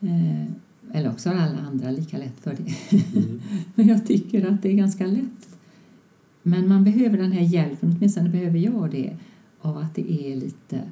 Eh, 0.00 0.44
Eller 0.92 1.10
också 1.10 1.28
har 1.30 1.36
alla 1.36 1.58
andra 1.58 1.90
lika 1.90 2.18
lätt 2.18 2.40
för 2.40 2.56
det. 2.56 2.96
Mm. 3.16 3.40
Men 3.74 3.86
jag 3.88 4.06
tycker 4.06 4.46
att 4.52 4.62
det 4.62 4.68
är 4.68 4.74
ganska 4.76 5.06
lätt. 5.06 5.49
Men 6.50 6.68
man 6.68 6.84
behöver 6.84 7.18
den 7.18 7.32
här 7.32 7.42
hjälpen, 7.42 7.96
åtminstone 7.96 8.28
behöver 8.28 8.58
jag 8.58 8.90
det, 8.90 9.16
av 9.60 9.78
att 9.78 9.94
det 9.94 10.12
är 10.12 10.36
lite 10.36 10.82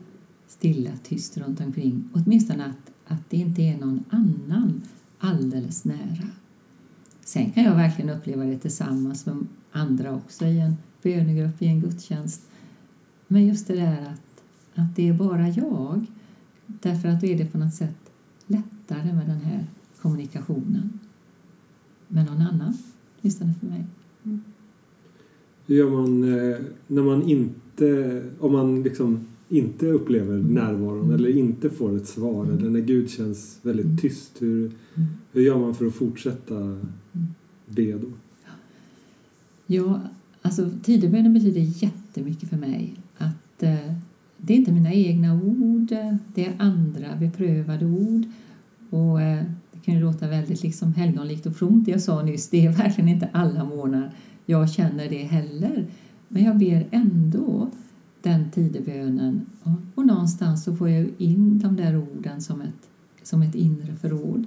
stilla, 0.46 0.90
tyst 1.02 1.38
runt 1.38 1.60
omkring. 1.60 2.04
Åtminstone 2.12 2.64
att, 2.64 2.92
att 3.06 3.30
det 3.30 3.36
inte 3.36 3.62
är 3.62 3.78
någon 3.78 4.04
annan 4.10 4.82
alldeles 5.18 5.84
nära. 5.84 6.28
Sen 7.20 7.50
kan 7.50 7.64
jag 7.64 7.74
verkligen 7.74 8.10
uppleva 8.10 8.44
det 8.44 8.58
tillsammans 8.58 9.26
med 9.26 9.46
andra 9.72 10.14
också 10.14 10.44
i 10.46 10.60
en 10.60 10.76
bönegrupp, 11.02 11.62
i 11.62 11.66
en 11.66 11.80
gudstjänst. 11.80 12.42
Men 13.28 13.46
just 13.46 13.66
det 13.66 13.74
där 13.74 14.02
att, 14.02 14.42
att 14.74 14.96
det 14.96 15.08
är 15.08 15.12
bara 15.12 15.48
jag, 15.48 16.06
därför 16.66 17.08
att 17.08 17.20
då 17.20 17.26
är 17.26 17.38
det 17.38 17.46
på 17.46 17.58
något 17.58 17.74
sätt 17.74 18.10
lättare 18.46 19.12
med 19.12 19.26
den 19.26 19.40
här 19.40 19.66
kommunikationen 20.02 20.98
med 22.08 22.26
någon 22.26 22.42
annan, 22.42 22.78
åtminstone 23.20 23.54
för 23.60 23.66
mig. 23.66 23.84
Mm. 24.24 24.42
Hur 25.68 25.76
gör 25.76 25.90
man 25.90 26.24
eh, 26.38 26.56
när 26.86 27.02
man 27.02 27.22
inte, 27.22 28.22
om 28.40 28.52
man 28.52 28.82
liksom 28.82 29.26
inte 29.48 29.86
upplever 29.86 30.34
Mm. 30.34 30.46
närvaron 30.54 31.02
Mm. 31.02 31.14
eller 31.14 31.28
inte 31.36 31.70
får 31.70 31.96
ett 31.96 32.06
svar 32.08 32.44
Mm. 32.44 32.58
eller 32.58 32.70
när 32.70 32.80
Gud 32.80 33.10
känns 33.10 33.58
väldigt 33.62 33.84
Mm. 33.86 33.96
tyst? 33.98 34.32
Hur, 34.42 34.64
Mm. 34.94 35.08
hur 35.32 35.42
gör 35.42 35.58
man 35.58 35.74
för 35.74 35.86
att 35.86 35.94
fortsätta 35.94 36.80
be 37.66 37.92
då? 37.92 38.06
Ja, 39.66 40.00
alltså 40.42 40.70
tidebönen 40.82 41.34
betyder 41.34 41.60
jättemycket 41.60 42.48
för 42.48 42.56
mig. 42.56 42.94
Att 43.18 43.62
eh, 43.62 43.94
Det 44.36 44.52
är 44.52 44.56
inte 44.56 44.72
mina 44.72 44.92
egna 44.92 45.34
ord, 45.34 45.86
det 46.34 46.46
är 46.46 46.52
andra 46.58 47.16
beprövade 47.20 47.86
ord. 47.86 48.22
Och 48.90 49.22
eh, 49.22 49.42
Det 49.72 49.78
kan 49.84 49.94
ju 49.94 50.00
låta 50.00 50.28
väldigt 50.28 50.62
liksom 50.62 50.92
helgonlikt 50.94 51.46
och 51.46 51.56
fromt 51.56 51.84
det 51.84 51.90
jag 51.90 52.02
sa 52.02 52.22
nyss. 52.22 52.48
Det 52.48 52.66
är 52.66 52.72
verkligen 52.72 53.08
inte 53.08 53.28
alla 53.32 53.64
månader 53.64 54.10
jag 54.50 54.70
känner 54.70 55.08
det 55.08 55.22
heller. 55.22 55.86
Men 56.28 56.44
jag 56.44 56.58
ber 56.58 56.88
ändå 56.90 57.70
den 58.22 58.50
tidebönen. 58.50 59.46
Och, 59.94 60.06
någonstans 60.06 60.64
så 60.64 60.76
får 60.76 60.88
jag 60.88 61.10
in 61.18 61.58
de 61.58 61.76
där 61.76 61.96
orden 61.96 62.40
som 62.40 62.60
ett, 62.60 62.88
som 63.22 63.42
ett 63.42 63.54
inre 63.54 63.96
förråd. 63.96 64.46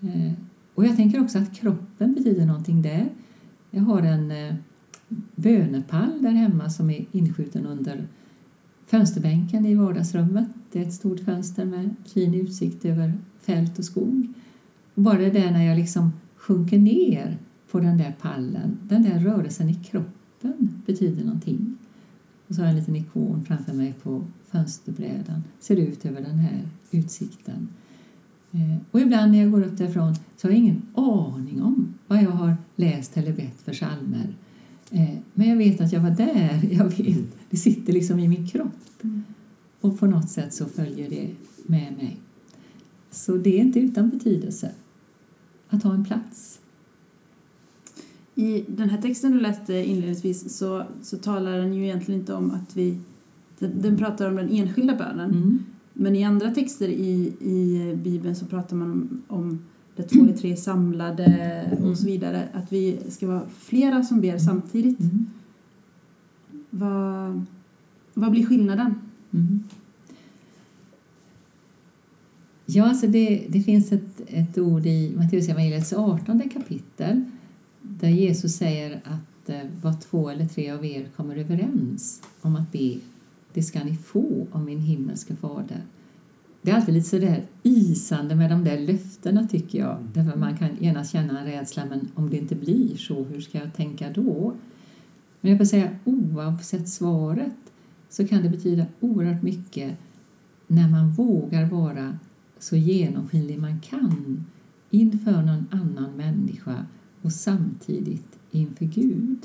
Eh, 0.00 0.32
och 0.74 0.84
jag 0.84 0.96
tänker 0.96 1.22
också 1.22 1.38
att 1.38 1.54
kroppen 1.54 2.14
betyder 2.14 2.46
någonting 2.46 2.82
där. 2.82 3.08
Jag 3.70 3.82
har 3.82 4.02
en 4.02 4.30
eh, 4.30 4.54
bönepall 5.34 6.22
där 6.22 6.30
hemma 6.30 6.70
som 6.70 6.90
är 6.90 7.06
inskjuten 7.12 7.66
under 7.66 8.06
fönsterbänken 8.86 9.66
i 9.66 9.74
vardagsrummet. 9.74 10.48
Det 10.72 10.82
är 10.82 10.86
ett 10.86 10.94
stort 10.94 11.20
fönster 11.20 11.64
med 11.64 11.94
fin 12.04 12.34
utsikt 12.34 12.84
över 12.84 13.12
fält 13.40 13.78
och 13.78 13.84
skog. 13.84 14.32
Och 14.94 15.02
bara 15.02 15.18
det 15.18 15.30
där 15.30 15.50
när 15.50 15.64
jag 15.64 15.78
liksom 15.78 16.12
sjunker 16.36 16.78
ner 16.78 17.38
på 17.70 17.80
den 17.80 17.98
där 17.98 18.14
pallen, 18.20 18.78
den 18.88 19.02
där 19.02 19.20
rörelsen 19.20 19.68
i 19.68 19.74
kroppen 19.74 20.82
betyder 20.86 21.24
någonting. 21.24 21.76
Och 22.48 22.54
så 22.54 22.60
har 22.60 22.66
jag 22.66 22.72
en 22.72 22.78
liten 22.78 22.96
ikon 22.96 23.44
framför 23.44 23.72
mig 23.72 23.94
på 24.02 24.24
fönsterbrädan. 24.46 25.44
Ser 25.60 25.76
ut 25.76 26.06
över 26.06 26.20
den 26.20 26.38
här 26.38 26.68
utsikten. 26.90 27.68
Eh, 28.52 28.76
och 28.90 29.00
ibland 29.00 29.32
när 29.32 29.38
jag 29.38 29.50
går 29.50 29.62
upp 29.62 29.78
därifrån 29.78 30.14
så 30.36 30.46
har 30.46 30.52
jag 30.52 30.58
ingen 30.58 30.82
aning 30.94 31.62
om 31.62 31.94
vad 32.06 32.22
jag 32.22 32.30
har 32.30 32.56
läst 32.76 33.16
eller 33.16 33.32
bett 33.32 33.60
för 33.64 33.72
psalmer. 33.72 34.34
Eh, 34.90 35.18
men 35.34 35.48
jag 35.48 35.56
vet 35.56 35.80
att 35.80 35.92
jag 35.92 36.00
var 36.00 36.10
där. 36.10 36.60
Jag 36.72 36.84
vet. 36.84 37.24
Det 37.50 37.56
sitter 37.56 37.92
liksom 37.92 38.18
i 38.18 38.28
min 38.28 38.48
kropp. 38.48 39.02
Och 39.80 39.98
på 39.98 40.06
något 40.06 40.30
sätt 40.30 40.54
så 40.54 40.66
följer 40.66 41.10
det 41.10 41.30
med 41.66 41.92
mig. 41.96 42.16
Så 43.10 43.36
det 43.36 43.58
är 43.58 43.60
inte 43.60 43.80
utan 43.80 44.08
betydelse 44.08 44.70
att 45.68 45.82
ha 45.82 45.94
en 45.94 46.04
plats. 46.04 46.60
I 48.38 48.64
den 48.68 48.90
här 48.90 49.02
texten 49.02 49.32
du 49.32 49.40
läste 49.40 49.74
inledningsvis 49.74 50.56
så, 50.58 50.84
så 51.02 51.16
talar 51.16 51.58
den 51.58 51.74
ju 51.74 51.84
egentligen 51.84 52.20
inte 52.20 52.34
om 52.34 52.50
att 52.50 52.76
vi... 52.76 52.98
Den, 53.58 53.82
den 53.82 53.96
pratar 53.96 54.28
om 54.28 54.36
den 54.36 54.48
enskilda 54.50 54.94
bönen. 54.94 55.30
Mm. 55.30 55.58
Men 55.92 56.16
i 56.16 56.24
andra 56.24 56.50
texter 56.50 56.88
i, 56.88 57.32
i 57.40 57.92
Bibeln 58.04 58.36
så 58.36 58.46
pratar 58.46 58.76
man 58.76 58.90
om, 58.90 59.22
om 59.28 59.58
det 59.96 60.02
två 60.02 60.22
eller 60.22 60.36
tre 60.36 60.56
samlade 60.56 61.78
och 61.82 61.98
så 61.98 62.06
vidare. 62.06 62.48
Att 62.52 62.72
vi 62.72 62.98
ska 63.08 63.26
vara 63.26 63.42
flera 63.58 64.02
som 64.02 64.20
ber 64.20 64.38
samtidigt. 64.38 65.00
Mm. 65.00 65.26
Vad, 66.70 67.44
vad 68.14 68.30
blir 68.30 68.46
skillnaden? 68.46 68.94
Mm. 69.30 69.62
Ja, 72.66 72.84
alltså 72.84 73.06
det, 73.06 73.46
det 73.48 73.62
finns 73.62 73.92
ett, 73.92 74.20
ett 74.26 74.58
ord 74.58 74.86
i 74.86 75.14
Matteusevangeliets 75.16 75.92
18 75.92 76.48
kapitel 76.48 77.24
där 78.00 78.08
Jesus 78.08 78.56
säger 78.56 79.00
att 79.04 79.48
eh, 79.48 79.60
vad 79.82 80.00
två 80.00 80.30
eller 80.30 80.46
tre 80.46 80.70
av 80.70 80.84
er 80.84 81.08
kommer 81.16 81.36
överens 81.36 82.22
om 82.40 82.56
att 82.56 82.72
be, 82.72 82.98
det 83.52 83.62
ska 83.62 83.84
ni 83.84 83.96
få 83.96 84.46
om 84.52 84.64
min 84.64 84.80
himmelske 84.80 85.36
fader. 85.36 85.82
Det 86.62 86.70
är 86.70 86.76
alltid 86.76 86.94
lite 86.94 87.08
sådär 87.08 87.46
isande 87.62 88.34
med 88.34 88.50
de 88.50 88.64
där 88.64 88.78
löftena 88.78 89.48
tycker 89.48 89.78
jag. 89.78 89.98
Därför 90.12 90.38
man 90.38 90.56
kan 90.56 90.68
genast 90.80 91.12
känna 91.12 91.40
en 91.40 91.46
rädsla, 91.46 91.84
men 91.84 92.08
om 92.14 92.30
det 92.30 92.36
inte 92.36 92.54
blir 92.54 92.96
så, 92.96 93.24
hur 93.24 93.40
ska 93.40 93.58
jag 93.58 93.74
tänka 93.74 94.10
då? 94.10 94.54
Men 95.40 95.50
jag 95.50 95.58
vill 95.58 95.68
säga 95.68 95.90
oavsett 96.04 96.88
svaret 96.88 97.56
så 98.08 98.26
kan 98.26 98.42
det 98.42 98.48
betyda 98.48 98.86
oerhört 99.00 99.42
mycket 99.42 99.96
när 100.66 100.88
man 100.88 101.12
vågar 101.12 101.64
vara 101.64 102.18
så 102.58 102.76
genomskinlig 102.76 103.58
man 103.58 103.80
kan 103.80 104.44
inför 104.90 105.42
någon 105.42 105.66
annan 105.70 106.16
människa 106.16 106.86
och 107.22 107.32
samtidigt 107.32 108.38
inför 108.50 108.84
Gud. 108.84 109.38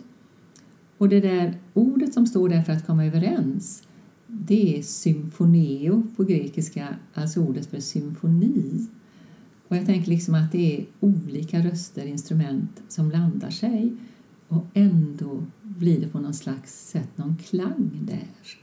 Och 0.97 1.09
det 1.09 1.19
där 1.19 1.57
ordet 1.73 2.13
som 2.13 2.27
står 2.27 2.49
där 2.49 2.61
för 2.61 2.73
att 2.73 2.87
komma 2.87 3.05
överens 3.05 3.83
det 4.33 4.77
är 4.77 4.81
symfoneo 4.81 6.03
på 6.15 6.23
grekiska, 6.23 6.95
alltså 7.13 7.39
ordet 7.39 7.65
för 7.65 7.79
symfoni. 7.79 8.87
Och 9.67 9.77
jag 9.77 9.85
tänker 9.85 10.09
liksom 10.09 10.35
att 10.35 10.51
det 10.51 10.77
är 10.77 10.85
olika 10.99 11.59
röster, 11.59 12.05
instrument 12.05 12.81
som 12.87 13.09
blandar 13.09 13.49
sig 13.49 13.95
och 14.47 14.65
ändå 14.73 15.45
blir 15.61 16.01
det 16.01 16.07
på 16.07 16.19
något 16.19 16.35
slags 16.35 16.89
sätt 16.89 17.17
någon 17.17 17.37
klang 17.37 17.89
där. 18.01 18.57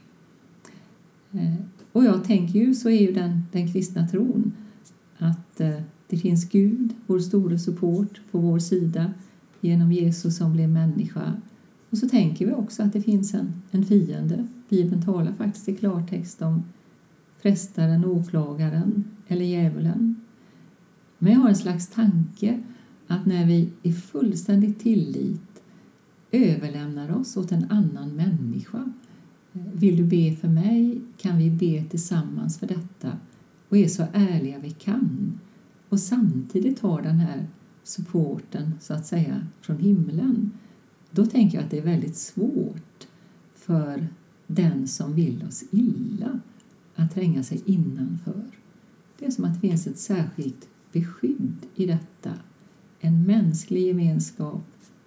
Eh, 1.31 1.55
och 1.91 2.03
jag 2.03 2.23
tänker 2.23 2.59
ju, 2.59 2.75
så 2.75 2.89
är 2.89 3.01
ju 3.01 3.11
den, 3.11 3.43
den 3.51 3.73
kristna 3.73 4.07
tron, 4.07 4.53
att 5.17 5.61
eh, 5.61 5.81
det 6.09 6.17
finns 6.17 6.49
Gud, 6.49 6.93
vår 7.07 7.19
store 7.19 7.59
support, 7.59 8.21
på 8.31 8.39
vår 8.39 8.59
sida 8.59 9.13
genom 9.61 9.91
Jesus 9.91 10.37
som 10.37 10.53
blev 10.53 10.69
människa. 10.69 11.33
Och 11.89 11.97
så 11.97 12.09
tänker 12.09 12.45
vi 12.45 12.53
också 12.53 12.83
att 12.83 12.93
det 12.93 13.01
finns 13.01 13.33
en, 13.33 13.53
en 13.71 13.85
fiende. 13.85 14.47
Bibeln 14.69 15.01
talar 15.01 15.33
faktiskt 15.33 15.69
i 15.69 15.75
klartext 15.75 16.41
om 16.41 16.63
frestaren, 17.41 18.05
åklagaren 18.05 19.03
eller 19.27 19.45
djävulen. 19.45 20.15
Men 21.17 21.33
jag 21.33 21.39
har 21.39 21.49
en 21.49 21.55
slags 21.55 21.87
tanke 21.87 22.63
att 23.07 23.25
när 23.25 23.45
vi 23.45 23.69
i 23.83 23.93
fullständig 23.93 24.79
tillit 24.79 25.61
överlämnar 26.31 27.17
oss 27.17 27.37
åt 27.37 27.51
en 27.51 27.65
annan 27.69 28.09
människa. 28.15 28.93
Vill 29.51 29.97
du 29.97 30.03
be 30.03 30.35
för 30.35 30.47
mig? 30.47 31.01
Kan 31.17 31.37
vi 31.37 31.49
be 31.49 31.83
tillsammans 31.89 32.59
för 32.59 32.67
detta? 32.67 33.17
Och 33.69 33.77
är 33.77 33.87
så 33.87 34.03
ärliga 34.13 34.59
vi 34.59 34.71
kan. 34.71 35.39
Och 35.89 35.99
samtidigt 35.99 36.79
har 36.79 37.01
den 37.01 37.19
här 37.19 37.47
supporten, 37.83 38.73
så 38.81 38.93
att 38.93 39.05
säga, 39.05 39.47
från 39.61 39.77
himlen. 39.77 40.51
Då 41.11 41.25
tänker 41.25 41.57
jag 41.57 41.65
att 41.65 41.71
det 41.71 41.77
är 41.77 41.85
väldigt 41.85 42.17
svårt 42.17 43.07
för 43.55 44.07
den 44.47 44.87
som 44.87 45.13
vill 45.13 45.43
oss 45.47 45.63
illa 45.71 46.39
att 46.95 47.13
tränga 47.13 47.43
sig 47.43 47.61
innanför. 47.65 48.45
Det 49.19 49.25
är 49.25 49.31
som 49.31 49.45
att 49.45 49.53
det 49.53 49.59
finns 49.59 49.87
ett 49.87 49.99
särskilt 49.99 50.67
beskydd 50.91 51.57
i 51.75 51.85
detta. 51.85 52.33
En 52.99 53.23
mänsklig 53.23 53.87
gemenskap 53.87 54.65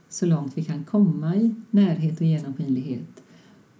så 0.08 0.26
långt 0.26 0.58
vi 0.58 0.64
kan 0.64 0.84
komma 0.84 1.36
i 1.36 1.54
närhet 1.70 2.20
och 2.20 2.26
genomskinlighet 2.26 3.22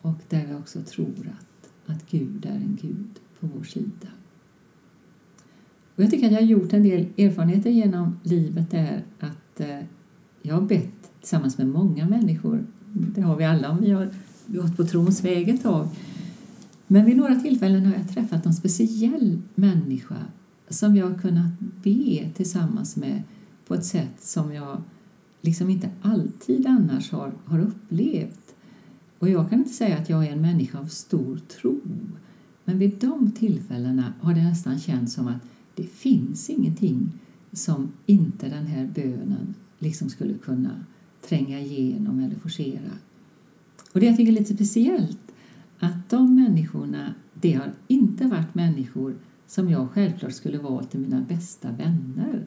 och 0.01 0.19
där 0.29 0.47
vi 0.47 0.55
också 0.55 0.83
tror 0.83 1.33
att, 1.39 1.91
att 1.95 2.11
Gud 2.11 2.47
är 2.47 2.55
en 2.55 2.79
Gud 2.83 3.21
på 3.41 3.47
vår 3.47 3.65
sida. 3.65 4.09
Och 5.97 6.03
jag 6.03 6.11
tycker 6.11 6.27
att 6.27 6.33
jag 6.33 6.41
har 6.41 6.47
gjort 6.47 6.73
en 6.73 6.83
del 6.83 7.07
erfarenheter 7.19 7.71
genom 7.71 8.21
livet 8.23 8.71
där 8.71 9.03
att 9.21 9.61
eh, 9.61 9.79
jag 10.43 10.55
har 10.55 10.63
bett 10.63 11.11
tillsammans 11.21 11.59
med 11.59 11.67
många 11.67 12.09
människor. 12.09 12.67
Det 12.93 13.21
har 13.21 13.37
vi 13.37 13.45
alla 13.45 13.71
om 13.71 13.81
vi 13.81 13.91
har 13.91 14.09
gått 14.47 14.77
på 14.77 14.85
trons 14.85 15.25
väg 15.25 15.49
ett 15.49 15.63
tag. 15.63 15.89
Men 16.87 17.05
vid 17.05 17.17
några 17.17 17.35
tillfällen 17.35 17.87
har 17.87 17.95
jag 17.95 18.09
träffat 18.09 18.45
någon 18.45 18.55
speciell 18.55 19.43
människa 19.55 20.17
som 20.69 20.97
jag 20.97 21.11
har 21.11 21.19
kunnat 21.19 21.53
be 21.83 22.31
tillsammans 22.35 22.97
med 22.97 23.23
på 23.67 23.75
ett 23.75 23.85
sätt 23.85 24.21
som 24.21 24.55
jag 24.55 24.83
liksom 25.41 25.71
inte 25.71 25.91
alltid 26.03 26.67
annars 26.67 27.11
har, 27.11 27.33
har 27.45 27.61
upplevt. 27.61 28.55
Och 29.19 29.29
jag 29.29 29.51
kan 29.51 29.59
inte 29.59 29.73
säga 29.73 29.99
att 29.99 30.09
jag 30.09 30.27
är 30.27 30.33
en 30.33 30.41
människa 30.41 30.79
av 30.79 30.87
stor 30.87 31.41
tro. 31.61 31.81
Men 32.65 32.79
vid 32.79 32.99
de 33.01 33.33
tillfällena 33.33 34.13
har 34.21 34.35
det 34.35 34.43
nästan 34.43 34.79
känts 34.79 35.15
som 35.15 35.29
att 35.29 35.43
det 35.75 35.87
finns 35.87 36.51
ingenting 36.51 37.13
som 37.53 37.93
inte 38.07 38.49
den 38.49 38.67
här 38.67 38.91
bönen 38.95 39.55
liksom 39.79 40.11
skulle 40.11 40.35
kunna 40.35 40.85
tränga 41.23 41.61
igenom 41.61 42.21
eller 42.21 42.37
forcera. 42.37 42.91
Och 43.93 44.01
det 44.01 44.07
jag 44.07 44.17
tycker 44.17 44.33
är 44.33 44.37
lite 44.37 44.55
speciellt 44.55 45.19
att 45.79 46.11
de 46.11 46.35
människorna, 46.35 47.15
det 47.35 47.53
har 47.53 47.73
inte 47.89 48.27
varit 48.27 48.55
människor 48.55 49.15
som 49.47 49.71
jag 49.71 49.91
självklart 49.91 50.33
skulle 50.33 50.59
valt 50.59 50.91
till 50.91 51.01
mina 51.01 51.21
bästa 51.21 51.71
vänner. 51.71 52.47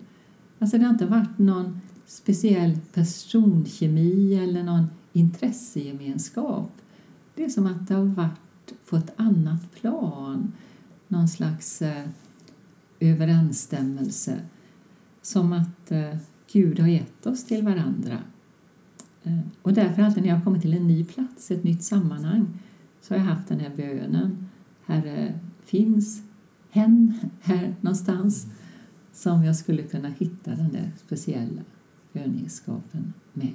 Alltså 0.59 0.77
det 0.77 0.83
har 0.83 0.91
inte 0.91 1.05
varit 1.05 1.37
någon 1.37 1.81
speciell 2.05 2.77
personkemi 2.93 4.35
eller 4.35 4.63
någon 4.63 4.85
intressegemenskap. 5.13 6.71
Det 7.35 7.43
är 7.43 7.49
som 7.49 7.67
att 7.67 7.87
det 7.87 7.93
har 7.93 8.05
varit 8.05 8.89
på 8.89 8.95
ett 8.95 9.13
annat 9.15 9.75
plan, 9.75 10.51
någon 11.07 11.27
slags 11.27 11.81
eh, 11.81 12.07
överensstämmelse. 13.11 14.39
Som 15.21 15.53
att 15.53 15.91
eh, 15.91 16.17
Gud 16.51 16.79
har 16.79 16.87
gett 16.87 17.25
oss 17.25 17.45
till 17.45 17.63
varandra. 17.63 18.19
Eh, 19.23 19.39
och 19.61 19.73
därför 19.73 20.01
alltid 20.01 20.23
när 20.23 20.29
jag 20.29 20.43
kommer 20.43 20.59
till 20.59 20.73
en 20.73 20.87
ny 20.87 21.05
plats, 21.05 21.51
ett 21.51 21.63
nytt 21.63 21.83
sammanhang, 21.83 22.47
så 23.01 23.13
har 23.13 23.19
jag 23.19 23.25
haft 23.25 23.47
den 23.47 23.59
här 23.59 23.71
bönen. 23.75 24.49
Herre, 24.85 25.39
finns 25.65 26.21
hen 26.69 27.19
här 27.41 27.75
någonstans 27.81 28.47
som 29.13 29.43
jag 29.43 29.55
skulle 29.55 29.83
kunna 29.83 30.09
hitta 30.09 30.51
den 30.51 30.71
där 30.73 30.91
speciella 31.05 31.61
bönegenskapen 32.13 33.13
med. 33.33 33.53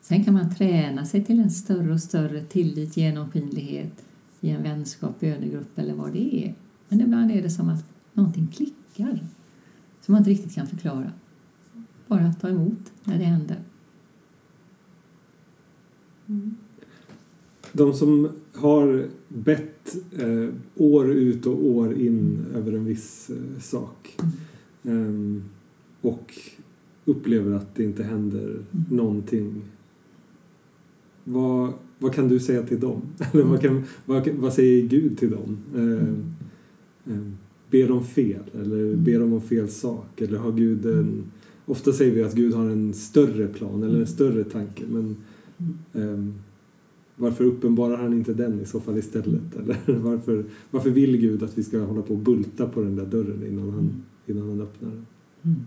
Sen 0.00 0.24
kan 0.24 0.34
man 0.34 0.54
träna 0.54 1.04
sig 1.04 1.24
till 1.24 1.40
en 1.40 1.50
större 1.50 1.92
och 1.92 2.00
större 2.00 2.40
tillit, 2.40 2.96
genomskinlighet 2.96 4.04
i 4.40 4.50
en 4.50 4.62
vänskap, 4.62 5.20
bönegrupp 5.20 5.78
eller 5.78 5.94
vad 5.94 6.12
det 6.12 6.44
är. 6.44 6.54
Men 6.90 7.00
ibland 7.00 7.30
är 7.30 7.42
det 7.42 7.50
som 7.50 7.68
att 7.68 7.84
någonting 8.12 8.46
klickar 8.46 9.20
som 10.00 10.12
man 10.12 10.20
inte 10.20 10.30
riktigt 10.30 10.54
kan 10.54 10.66
förklara. 10.66 11.12
Bara 12.06 12.20
att 12.20 12.40
ta 12.40 12.48
emot 12.48 12.92
när 13.04 13.18
det 13.18 13.24
händer. 13.24 13.56
Mm. 16.26 16.54
De 17.72 17.94
som 17.94 18.28
har 18.54 19.06
bett 19.28 19.96
eh, 20.18 20.48
år 20.76 21.12
ut 21.12 21.46
och 21.46 21.66
år 21.66 21.94
in 21.94 22.46
över 22.54 22.72
en 22.72 22.84
viss 22.84 23.30
eh, 23.30 23.60
sak 23.60 24.16
eh, 24.82 25.42
och 26.00 26.34
upplever 27.04 27.56
att 27.56 27.74
det 27.74 27.84
inte 27.84 28.02
händer 28.02 28.44
mm. 28.48 28.84
någonting. 28.88 29.62
Vad, 31.24 31.72
vad 31.98 32.14
kan 32.14 32.28
du 32.28 32.40
säga 32.40 32.62
till 32.62 32.80
dem? 32.80 33.02
Eller 33.32 33.44
vad, 33.44 33.60
kan, 33.60 33.84
vad, 34.04 34.28
vad 34.28 34.52
säger 34.52 34.88
Gud 34.88 35.18
till 35.18 35.30
dem? 35.30 35.58
Mm. 35.74 36.34
Ehm, 37.10 37.36
ber 37.70 37.88
de 37.88 38.04
fel? 38.04 38.42
Eller 38.54 38.82
mm. 38.82 39.04
ber 39.04 39.18
de 39.18 39.32
om 39.32 39.40
fel 39.40 39.68
sak? 39.68 40.20
Eller 40.20 40.38
har 40.38 40.52
Gud 40.52 40.86
en... 40.86 40.92
Mm. 40.92 41.24
Ofta 41.66 41.92
säger 41.92 42.14
vi 42.14 42.22
att 42.22 42.34
Gud 42.34 42.54
har 42.54 42.70
en 42.70 42.94
större 42.94 43.46
plan 43.46 43.82
eller 43.82 44.00
en 44.00 44.06
större 44.06 44.44
tanke 44.44 44.82
men 44.88 45.16
um, 45.92 46.34
varför 47.16 47.44
uppenbarar 47.44 47.96
han 47.96 48.12
inte 48.12 48.34
den 48.34 48.60
i 48.60 48.64
så 48.64 48.80
fall 48.80 48.98
istället? 48.98 49.56
Eller 49.56 49.98
varför, 49.98 50.44
varför 50.70 50.90
vill 50.90 51.16
Gud 51.16 51.42
att 51.42 51.58
vi 51.58 51.62
ska 51.62 51.80
hålla 51.80 52.02
på 52.02 52.14
och 52.14 52.20
bulta 52.20 52.66
på 52.66 52.82
den 52.82 52.96
där 52.96 53.06
dörren 53.06 53.46
innan 53.46 53.70
han, 53.70 54.02
innan 54.26 54.48
han 54.48 54.60
öppnar 54.60 54.90
den? 54.90 55.06
Mm. 55.42 55.64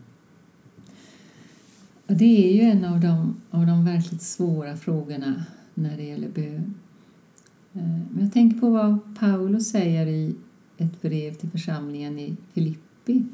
Och 2.08 2.14
det 2.14 2.50
är 2.50 2.54
ju 2.54 2.62
en 2.62 2.86
av 2.86 3.00
de, 3.00 3.36
av 3.50 3.66
de 3.66 3.86
verkligt 3.86 4.22
svåra 4.22 4.78
frågorna 4.78 5.46
när 5.74 5.98
det 5.98 6.04
gäller 6.04 6.30
bön. 6.30 6.74
Eh, 7.74 8.00
men 8.12 8.24
jag 8.24 8.34
tänker 8.34 8.60
på 8.60 8.70
vad 8.70 9.00
Paulus 9.20 9.70
säger 9.70 10.08
i 10.08 10.36
ett 10.78 11.02
brev 11.02 11.34
till 11.34 11.50
församlingen 11.50 12.20
i 12.20 12.36
Filippi 12.54 13.26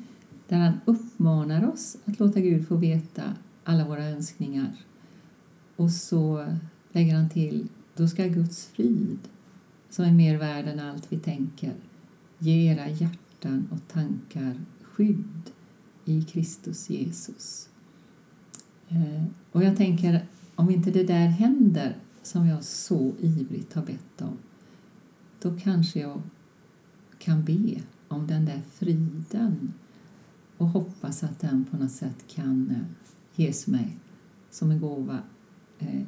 där 0.48 0.58
han 0.58 0.80
uppmanar 0.86 1.70
oss 1.70 1.98
att 2.06 2.20
låta 2.20 2.40
Gud 2.40 2.68
få 2.68 2.76
veta 2.76 3.34
alla 3.64 3.88
våra 3.88 4.04
önskningar. 4.04 4.76
Och 5.76 5.92
så 5.92 6.46
lägger 6.92 7.16
han 7.16 7.30
till 7.30 7.68
då 7.96 8.08
ska 8.08 8.28
Guds 8.28 8.66
frid, 8.66 9.20
som 9.90 10.06
är 10.06 10.12
mer 10.12 10.38
värd 10.38 10.68
än 10.68 10.80
allt 10.80 11.12
vi 11.12 11.20
tänker, 11.20 11.74
ge 12.38 12.72
era 12.72 12.90
hjärtan 12.90 13.68
och 13.72 13.94
tankar 13.94 14.62
skydd 14.84 15.52
i 16.06 16.24
Kristus 16.24 16.90
Jesus. 16.90 17.70
Eh, 18.88 19.24
och 19.52 19.64
jag 19.64 19.78
tänker, 19.78 20.26
om 20.56 20.70
inte 20.70 20.92
det 20.92 21.04
där 21.04 21.28
händer 21.28 21.98
som 22.24 22.48
jag 22.48 22.64
så 22.64 23.14
ivrigt 23.20 23.74
har 23.74 23.86
bett 23.86 24.22
om, 24.22 24.38
då 25.42 25.58
kanske 25.64 26.00
jag 26.00 26.22
kan 27.20 27.44
be 27.44 27.82
om 28.08 28.28
den 28.28 28.46
där 28.46 28.62
friden 28.74 29.74
och 30.58 30.68
hoppas 30.68 31.24
att 31.24 31.40
den 31.40 31.66
på 31.72 31.78
något 31.78 31.92
sätt 31.92 32.28
kan 32.28 32.70
eh, 32.70 33.12
ges 33.36 33.68
mig 33.68 33.98
som 34.52 34.72
en 34.72 34.80
gåva 34.80 35.20
eh, 35.80 36.02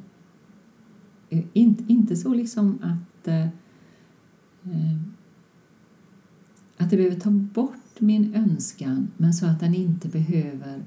eh 1.28 1.44
inte, 1.52 1.92
inte 1.92 2.16
så 2.16 2.34
liksom 2.34 2.78
att, 2.82 3.28
eh, 3.28 3.46
eh 4.64 4.98
att 6.76 6.90
det 6.90 6.96
behöver 6.96 7.20
ta 7.20 7.30
bort 7.30 8.00
min 8.00 8.34
önskan 8.34 9.08
men 9.16 9.34
så 9.34 9.46
att 9.46 9.60
den 9.60 9.74
inte 9.74 10.08
behöver 10.08 10.84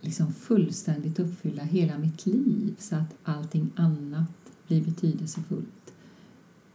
liksom 0.00 0.32
fullständigt 0.32 1.18
uppfylla 1.18 1.62
hela 1.62 1.98
mitt 1.98 2.26
liv 2.26 2.76
så 2.78 2.96
att 2.96 3.14
allting 3.24 3.70
annat 3.76 4.32
blir 4.66 4.84
betydelsefullt. 4.84 5.94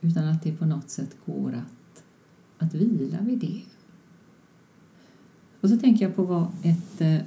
Utan 0.02 0.28
att 0.28 0.44
det 0.44 0.52
på 0.52 0.66
något 0.66 0.90
sätt 0.90 1.18
går 1.26 1.54
att, 1.54 1.75
att 2.58 2.74
vila 2.74 3.18
vid 3.22 3.40
det. 3.40 3.62
Och 5.62 5.70
så 5.70 5.78
tänker 5.78 6.06
jag 6.06 6.16
på 6.16 6.24
vad 6.24 6.48
ett 6.64 7.02
eh, 7.02 7.18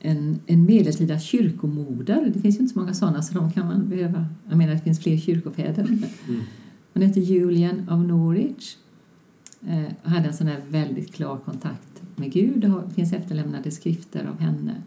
en, 0.00 0.40
en 0.46 0.64
medeltida 0.64 1.18
kyrkomoder. 1.18 2.30
Det 2.34 2.40
finns 2.40 2.56
ju 2.56 2.60
inte 2.60 2.74
så 2.74 2.80
många 2.80 2.94
sådana 2.94 3.22
så 3.22 3.34
de 3.34 3.52
kan 3.52 3.66
man 3.66 3.88
behöva. 3.88 4.26
Jag 4.48 4.58
menar 4.58 4.74
det 4.74 4.80
finns 4.80 5.00
fler 5.00 5.18
kyrkofäder. 5.18 5.84
Mm. 5.84 6.40
Hon 6.92 7.02
heter 7.02 7.20
Julian 7.20 7.88
of 7.88 8.06
Norwich 8.06 8.76
eh, 9.66 9.92
och 10.02 10.10
hade 10.10 10.28
en 10.28 10.34
sån 10.34 10.46
här 10.46 10.60
väldigt 10.68 11.14
klar 11.14 11.38
kontakt 11.44 12.02
med 12.16 12.32
Gud. 12.32 12.60
Det 12.60 12.94
finns 12.94 13.12
efterlämnade 13.12 13.70
skrifter 13.70 14.24
av 14.24 14.40
henne. 14.40 14.82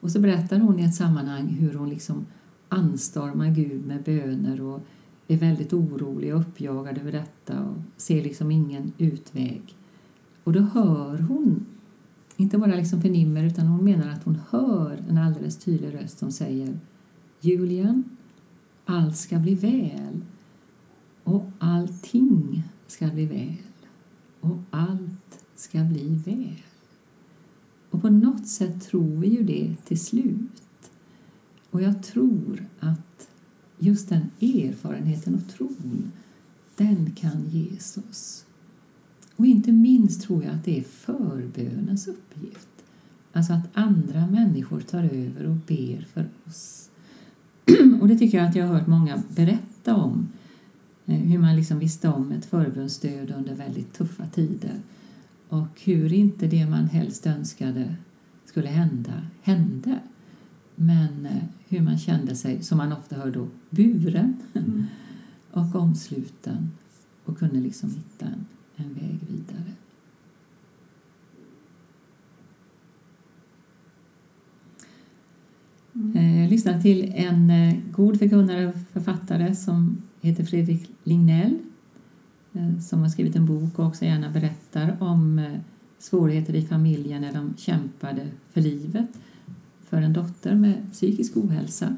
Och 0.00 0.10
så 0.10 0.20
berättar 0.20 0.58
hon 0.58 0.80
i 0.80 0.84
ett 0.84 0.94
sammanhang 0.94 1.48
hur 1.48 1.74
hon 1.74 1.90
liksom 1.90 2.26
anstormar 2.68 3.50
Gud 3.50 3.86
med 3.86 4.02
böner 4.02 4.60
och 4.60 4.86
är 5.28 5.36
väldigt 5.36 5.72
orolig 5.72 6.34
och 6.34 6.40
uppjagad 6.40 6.98
över 6.98 7.12
detta 7.12 7.62
och 7.62 7.76
ser 7.96 8.22
liksom 8.22 8.50
ingen 8.50 8.92
utväg. 8.98 9.76
Och 10.44 10.52
då 10.52 10.60
hör 10.60 11.18
hon, 11.18 11.66
inte 12.36 12.58
bara 12.58 12.74
liksom 12.74 13.02
förnimmer, 13.02 13.44
utan 13.44 13.66
hon 13.66 13.84
menar 13.84 14.08
att 14.08 14.24
hon 14.24 14.38
hör 14.50 15.04
en 15.08 15.18
alldeles 15.18 15.56
tydlig 15.56 15.94
röst 15.94 16.18
som 16.18 16.32
säger 16.32 16.78
Julian, 17.40 18.04
allt 18.84 19.16
ska 19.16 19.38
bli 19.38 19.54
väl 19.54 20.24
och 21.24 21.44
allting 21.58 22.62
ska 22.86 23.06
bli 23.06 23.26
väl 23.26 23.56
och 24.40 24.58
allt 24.70 25.44
ska 25.54 25.84
bli 25.84 26.14
väl. 26.24 26.62
Och 27.90 28.02
på 28.02 28.10
något 28.10 28.46
sätt 28.46 28.82
tror 28.82 29.16
vi 29.16 29.28
ju 29.28 29.42
det 29.42 29.76
till 29.84 30.00
slut. 30.00 30.90
Och 31.70 31.82
jag 31.82 32.02
tror 32.02 32.66
att 32.80 33.05
just 33.78 34.08
den 34.08 34.30
erfarenheten 34.40 35.34
och 35.34 35.54
tron, 35.56 36.12
den 36.76 37.12
kan 37.14 37.48
Jesus. 37.50 38.44
Och 39.36 39.46
inte 39.46 39.72
minst 39.72 40.22
tror 40.22 40.44
jag 40.44 40.54
att 40.54 40.64
det 40.64 40.78
är 40.78 40.82
förbönens 40.82 42.08
uppgift. 42.08 42.68
Alltså 43.32 43.52
att 43.52 43.68
andra 43.72 44.26
människor 44.26 44.80
tar 44.80 45.04
över 45.04 45.46
och 45.46 45.56
ber 45.56 46.06
för 46.12 46.28
oss. 46.46 46.90
Och 48.00 48.08
det 48.08 48.18
tycker 48.18 48.38
jag 48.38 48.48
att 48.48 48.54
jag 48.54 48.66
har 48.66 48.74
hört 48.74 48.86
många 48.86 49.22
berätta 49.36 49.94
om. 49.94 50.28
Eh, 51.06 51.14
hur 51.14 51.38
man 51.38 51.56
liksom 51.56 51.78
visste 51.78 52.08
om 52.08 52.32
ett 52.32 52.44
förbönsstöd 52.44 53.30
under 53.30 53.54
väldigt 53.54 53.92
tuffa 53.92 54.26
tider. 54.26 54.80
Och 55.48 55.80
hur 55.84 56.12
inte 56.12 56.46
det 56.46 56.66
man 56.66 56.86
helst 56.86 57.26
önskade 57.26 57.96
skulle 58.44 58.68
hända, 58.68 59.22
hände. 59.42 59.98
Men 60.76 61.26
eh, 61.26 61.42
hur 61.68 61.80
man 61.80 61.98
kände 61.98 62.36
sig, 62.36 62.62
som 62.62 62.78
man 62.78 62.92
ofta 62.92 63.16
hör 63.16 63.30
då, 63.30 63.48
buren 63.70 64.36
mm. 64.54 64.84
och 65.50 65.74
omsluten 65.74 66.70
och 67.24 67.38
kunde 67.38 67.60
liksom 67.60 67.90
hitta 67.90 68.26
en, 68.26 68.46
en 68.76 68.94
väg 68.94 69.18
vidare. 69.28 69.72
Mm. 75.94 76.16
Eh, 76.16 76.40
jag 76.40 76.50
lyssnade 76.50 76.82
till 76.82 77.12
en 77.14 77.50
eh, 77.50 77.76
god 77.90 78.18
förkunnare 78.18 78.66
och 78.66 78.74
författare 78.92 79.56
som 79.56 80.02
heter 80.20 80.44
Fredrik 80.44 80.90
Lignell 81.04 81.58
som 82.80 83.02
har 83.02 83.08
skrivit 83.08 83.36
en 83.36 83.46
bok 83.46 83.78
och 83.78 83.86
också 83.86 84.04
gärna 84.04 84.30
berättar 84.30 84.96
om 85.00 85.56
svårigheter 85.98 86.54
i 86.54 86.62
familjen 86.62 87.22
när 87.22 87.32
de 87.32 87.54
kämpade 87.56 88.26
för 88.52 88.60
livet 88.60 89.08
för 89.88 90.02
en 90.02 90.12
dotter 90.12 90.54
med 90.54 90.92
psykisk 90.92 91.36
ohälsa. 91.36 91.96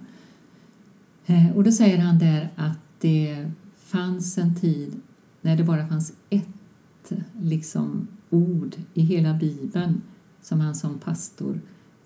Eh, 1.27 1.57
och 1.57 1.65
då 1.65 1.73
säger 1.73 1.99
han 1.99 2.19
där 2.19 2.49
att 2.57 2.79
det 3.01 3.51
fanns 3.77 4.39
en 4.39 4.55
tid 4.55 5.01
när 5.41 5.57
det 5.57 5.65
bara 5.65 5.89
fanns 5.89 6.13
ett 6.31 7.13
liksom, 7.41 8.09
ord 8.31 8.77
i 8.95 9.01
hela 9.01 9.35
Bibeln 9.35 10.03
som 10.43 10.61
han 10.61 10.75
som 10.75 10.99
pastor 10.99 11.61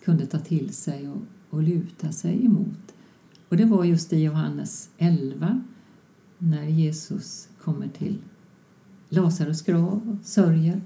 kunde 0.04 0.26
ta 0.26 0.38
till 0.38 0.74
sig 0.74 1.08
och, 1.08 1.22
och 1.50 1.62
luta 1.62 2.12
sig 2.12 2.44
emot. 2.44 2.94
Och 3.48 3.56
det 3.56 3.64
var 3.64 3.84
just 3.84 4.12
i 4.12 4.22
Johannes 4.22 4.90
11 4.98 5.62
när 6.38 6.64
Jesus 6.64 7.48
kommer 7.62 7.88
till 7.88 8.18
Lazarus 9.08 9.62
grav 9.62 10.18
och 10.20 10.26
sörjer 10.26 10.80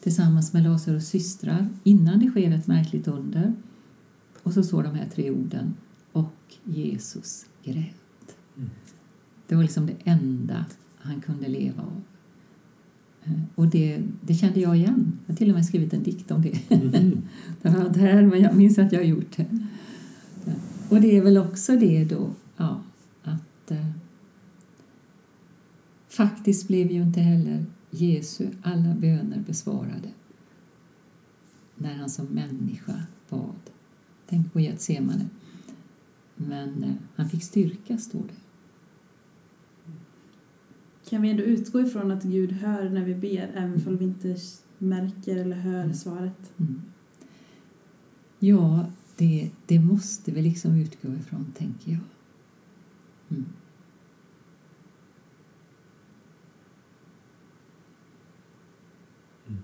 tillsammans 0.00 0.52
med 0.52 0.62
Lazarus 0.62 1.08
systrar 1.08 1.68
innan 1.84 2.18
det 2.18 2.30
sker 2.30 2.50
ett 2.50 2.66
märkligt 2.66 3.08
under. 3.08 3.54
Och 4.42 4.52
så 4.52 4.62
står 4.62 4.82
de 4.82 4.94
här 4.94 5.08
tre 5.14 5.30
orden 5.30 5.74
och 6.12 6.34
Jesus 6.64 7.46
grät. 7.64 8.36
Mm. 8.56 8.70
Det 9.46 9.54
var 9.54 9.62
liksom 9.62 9.86
det 9.86 9.96
enda 10.04 10.64
han 10.98 11.20
kunde 11.20 11.48
leva 11.48 11.82
av. 11.82 12.02
Eh, 13.24 13.40
och 13.54 13.68
det, 13.68 14.02
det 14.20 14.34
kände 14.34 14.60
jag 14.60 14.76
igen. 14.76 15.18
Jag 15.26 15.32
har 15.32 15.36
till 15.36 15.48
och 15.50 15.54
med 15.54 15.66
skrivit 15.66 15.92
en 15.92 16.02
dikt 16.02 16.30
om 16.30 16.42
det. 16.42 16.58
Mm. 16.70 17.22
Den 17.62 17.74
var 17.74 17.88
där, 17.88 18.26
men 18.26 18.40
jag 18.40 18.56
minns 18.56 18.78
att 18.78 18.92
jag 18.92 19.00
har 19.00 19.06
gjort 19.06 19.36
det. 19.36 19.46
Och 20.88 21.00
det 21.00 21.16
är 21.16 21.22
väl 21.22 21.38
också 21.38 21.76
det 21.76 22.04
då, 22.04 22.30
ja, 22.56 22.82
att 23.22 23.70
eh, 23.70 23.90
faktiskt 26.08 26.68
blev 26.68 26.90
ju 26.90 27.02
inte 27.02 27.20
heller 27.20 27.64
Jesu 27.90 28.46
alla 28.62 28.94
böner 28.94 29.44
besvarade 29.46 30.08
när 31.76 31.94
han 31.94 32.10
som 32.10 32.26
människa. 32.26 33.02
Tänk 34.32 34.52
på 34.52 34.60
Getsemane. 34.60 35.28
Men 36.36 36.84
eh, 36.84 36.94
han 37.16 37.28
fick 37.28 37.42
styrka, 37.42 37.98
står 37.98 38.20
det. 38.20 38.34
Kan 41.10 41.22
vi 41.22 41.30
ändå 41.30 41.42
utgå 41.42 41.80
ifrån 41.80 42.10
att 42.10 42.22
Gud 42.22 42.52
hör 42.52 42.90
när 42.90 43.04
vi 43.04 43.14
ber, 43.14 43.50
även 43.54 43.86
om 43.86 43.96
vi 43.96 44.04
inte 44.04 44.36
märker 44.78 45.36
eller 45.36 45.56
hör 45.56 45.82
mm. 45.82 45.94
svaret? 45.94 46.52
Mm. 46.56 46.82
Ja, 48.38 48.86
det, 49.16 49.50
det 49.66 49.80
måste 49.80 50.30
vi 50.32 50.42
liksom 50.42 50.80
utgå 50.80 51.08
ifrån, 51.08 51.52
tänker 51.58 51.90
jag. 51.90 52.00
Mm. 53.30 53.46
mm. 59.46 59.60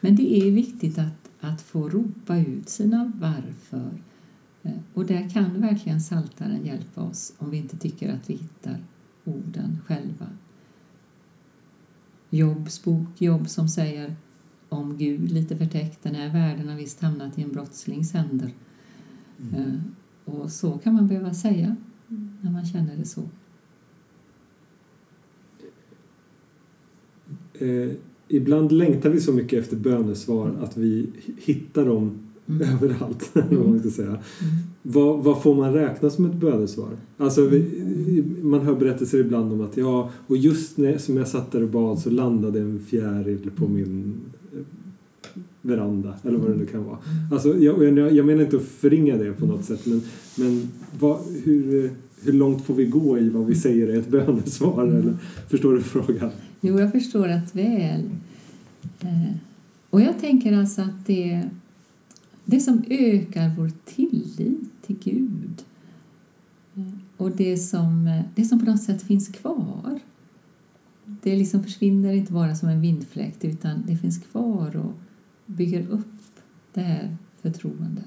Men 0.00 0.16
det 0.16 0.38
är 0.38 0.50
viktigt 0.50 0.98
att 0.98 1.21
att 1.42 1.62
få 1.62 1.88
ropa 1.88 2.38
ut 2.38 2.68
sina 2.68 3.12
varför. 3.14 4.02
Eh, 4.62 4.72
och 4.94 5.06
där 5.06 5.30
kan 5.30 5.60
verkligen 5.60 6.00
Saltaren 6.00 6.66
hjälpa 6.66 7.00
oss 7.00 7.34
om 7.38 7.50
vi 7.50 7.56
inte 7.56 7.76
tycker 7.76 8.14
att 8.14 8.30
vi 8.30 8.34
hittar 8.34 8.76
orden 9.24 9.78
själva. 9.86 10.26
Jobs 12.30 12.84
bok, 12.84 13.08
Jobb 13.20 13.48
som 13.48 13.68
säger 13.68 14.16
om 14.68 14.98
Gud 14.98 15.30
lite 15.30 15.56
förtäckt, 15.56 16.02
den 16.02 16.14
här 16.14 16.32
världen 16.32 16.68
har 16.68 16.76
visst 16.76 17.00
hamnat 17.00 17.38
i 17.38 17.42
en 17.42 17.52
brottslings 17.52 18.12
händer. 18.12 18.50
Mm. 19.40 19.54
Eh, 19.54 19.80
och 20.24 20.52
så 20.52 20.78
kan 20.78 20.94
man 20.94 21.08
behöva 21.08 21.34
säga 21.34 21.76
när 22.40 22.50
man 22.50 22.66
känner 22.66 22.96
det 22.96 23.04
så. 23.04 23.22
Eh 27.54 27.96
ibland 28.32 28.72
längtar 28.72 29.10
vi 29.10 29.20
så 29.20 29.32
mycket 29.32 29.58
efter 29.58 29.76
bönesvar 29.76 30.50
att 30.62 30.76
vi 30.76 31.06
hittar 31.36 31.84
dem 31.84 32.10
mm. 32.46 32.68
överallt. 32.68 33.30
Mm. 33.50 33.70
man 33.70 33.80
ska 33.80 33.90
säga. 33.90 34.08
Mm. 34.08 34.20
Vad, 34.82 35.24
vad, 35.24 35.42
får 35.42 35.54
man 35.54 35.72
räkna 35.72 36.10
som 36.10 36.24
ett 36.24 36.34
bönesvar? 36.34 36.90
Alltså, 37.16 37.46
vi, 37.46 38.24
man 38.42 38.60
hör 38.60 38.74
berättelser 38.74 39.18
ibland 39.18 39.52
om 39.52 39.60
att 39.60 39.76
ja, 39.76 40.10
och 40.26 40.36
just 40.36 40.76
när 40.76 40.98
som 40.98 41.16
jag 41.16 41.28
satt 41.28 41.52
där 41.52 41.62
och 41.62 41.68
bad 41.68 41.98
så 41.98 42.10
landade 42.10 42.60
en 42.60 42.80
fjäril 42.80 43.50
på 43.56 43.64
mm. 43.64 43.76
min 43.76 44.14
eh, 44.52 45.42
veranda 45.62 46.14
eller 46.22 46.38
vad 46.38 46.50
det 46.50 46.56
nu 46.56 46.66
kan 46.66 46.84
vara. 46.84 46.98
Mm. 47.04 47.32
Alltså, 47.32 47.58
jag, 47.58 47.98
jag, 47.98 48.12
jag 48.12 48.26
menar 48.26 48.42
inte 48.42 48.56
att 48.56 48.62
förringa 48.62 49.16
det 49.16 49.32
på 49.32 49.46
något 49.46 49.64
sätt 49.64 49.86
men, 49.86 50.02
men 50.36 50.68
vad, 50.98 51.18
hur, 51.44 51.90
hur 52.22 52.32
långt 52.32 52.64
får 52.64 52.74
vi 52.74 52.84
gå 52.84 53.18
i 53.18 53.28
vad 53.28 53.46
vi 53.46 53.54
säger 53.54 53.88
är 53.88 53.98
ett 53.98 54.08
bönesvar? 54.08 54.86
Eller, 54.86 55.16
förstår 55.48 55.72
du 55.72 55.80
frågan? 55.80 56.30
Jo, 56.64 56.80
jag 56.80 56.92
förstår 56.92 57.28
att 57.28 57.54
väl. 57.54 58.10
Eh, 59.00 59.34
och 59.90 60.00
jag 60.00 60.20
tänker 60.20 60.58
alltså 60.58 60.82
att 60.82 61.06
det, 61.06 61.48
det 62.44 62.60
som 62.60 62.84
ökar 62.90 63.54
vår 63.58 63.70
tillit 63.84 64.82
till 64.86 64.96
Gud 65.04 65.62
eh, 66.74 66.92
och 67.16 67.36
det 67.36 67.56
som, 67.56 68.06
eh, 68.06 68.22
det 68.34 68.44
som 68.44 68.58
på 68.58 68.64
något 68.64 68.82
sätt 68.82 69.02
finns 69.02 69.28
kvar 69.28 70.00
det 71.22 71.36
liksom 71.36 71.62
försvinner 71.62 72.12
inte 72.12 72.32
bara 72.32 72.54
som 72.54 72.68
en 72.68 72.80
vindfläkt 72.80 73.44
utan 73.44 73.82
det 73.86 73.96
finns 73.96 74.18
kvar 74.18 74.76
och 74.76 74.92
bygger 75.46 75.88
upp 75.88 76.06
det 76.74 76.80
här 76.80 77.16
förtroendet. 77.42 78.04